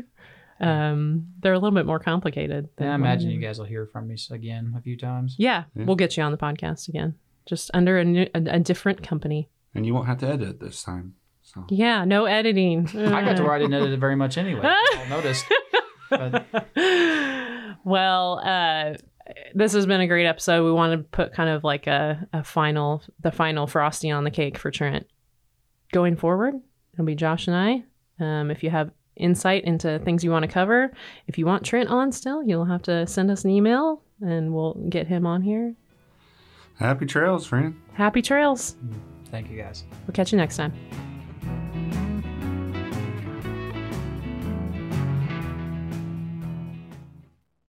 um, 0.60 1.28
they're 1.40 1.54
a 1.54 1.60
little 1.60 1.76
bit 1.76 1.86
more 1.86 2.00
complicated. 2.00 2.70
than 2.78 2.88
Yeah, 2.88 2.94
I 2.94 2.98
what- 2.98 3.06
imagine 3.06 3.30
you 3.32 3.40
guys 3.40 3.58
will 3.60 3.66
hear 3.66 3.86
from 3.86 4.08
me 4.08 4.18
again 4.32 4.74
a 4.78 4.82
few 4.82 4.98
times. 4.98 5.36
Yeah, 5.38 5.66
Yeah. 5.76 5.86
we'll 5.86 5.96
get 5.96 6.18
you 6.18 6.24
on 6.24 6.32
the 6.32 6.38
podcast 6.38 6.88
again, 6.88 7.16
just 7.46 7.70
under 7.74 7.98
a, 8.00 8.04
new, 8.06 8.28
a, 8.34 8.42
a 8.56 8.60
different 8.60 9.04
company. 9.04 9.50
And 9.76 9.86
you 9.86 9.94
won't 9.94 10.08
have 10.08 10.20
to 10.20 10.28
edit 10.28 10.60
this 10.60 10.84
time. 10.84 11.16
So 11.42 11.66
Yeah, 11.70 12.06
no 12.06 12.26
editing. 12.26 12.88
I 12.96 13.24
got 13.26 13.38
to 13.38 13.44
where 13.44 13.54
I 13.54 13.60
didn't 13.60 13.74
edit 13.74 13.92
it 13.94 14.00
very 14.00 14.16
much 14.16 14.38
anyway. 14.38 14.62
I 14.64 15.06
noticed. 15.10 15.46
But 16.10 16.46
well, 17.84 18.40
uh, 18.44 18.96
this 19.54 19.74
has 19.74 19.86
been 19.86 20.02
a 20.02 20.08
great 20.08 20.26
episode. 20.26 20.66
We 20.66 20.72
want 20.72 20.94
to 21.00 21.08
put 21.10 21.34
kind 21.34 21.50
of 21.50 21.64
like 21.64 21.88
a, 21.88 22.28
a 22.34 22.44
final, 22.44 23.02
the 23.22 23.32
final 23.32 23.68
frosting 23.68 24.12
on 24.12 24.24
the 24.24 24.32
cake 24.32 24.58
for 24.58 24.72
Trent. 24.72 25.08
Going 25.92 26.16
forward, 26.16 26.56
it'll 26.94 27.06
be 27.06 27.16
Josh 27.16 27.48
and 27.48 27.56
I. 27.56 27.84
Um, 28.20 28.52
if 28.52 28.64
you 28.64 28.70
have 28.70 28.92
insight 29.16 29.64
into 29.64 30.00
things 30.00 30.24
you 30.24 30.32
want 30.32 30.44
to 30.44 30.52
cover, 30.52 30.92
if 31.28 31.38
you 31.38 31.46
want 31.46 31.64
Trent 31.64 31.90
on 31.90 32.12
still, 32.12 32.44
you'll 32.44 32.66
have 32.66 32.82
to 32.84 33.06
send 33.08 33.30
us 33.30 33.44
an 33.44 33.52
email 33.52 34.02
and 34.22 34.54
we'll 34.54 34.74
get 34.90 35.08
him 35.08 35.26
on 35.26 35.42
here. 35.42 35.76
happy 36.80 37.06
trails, 37.06 37.46
friend. 37.46 37.80
Happy 37.94 38.22
trails. 38.22 38.76
thank 39.30 39.50
you 39.50 39.58
guys. 39.58 39.84
We'll 40.08 40.14
catch 40.14 40.32
you 40.32 40.38
next 40.38 40.58
time. 40.58 41.13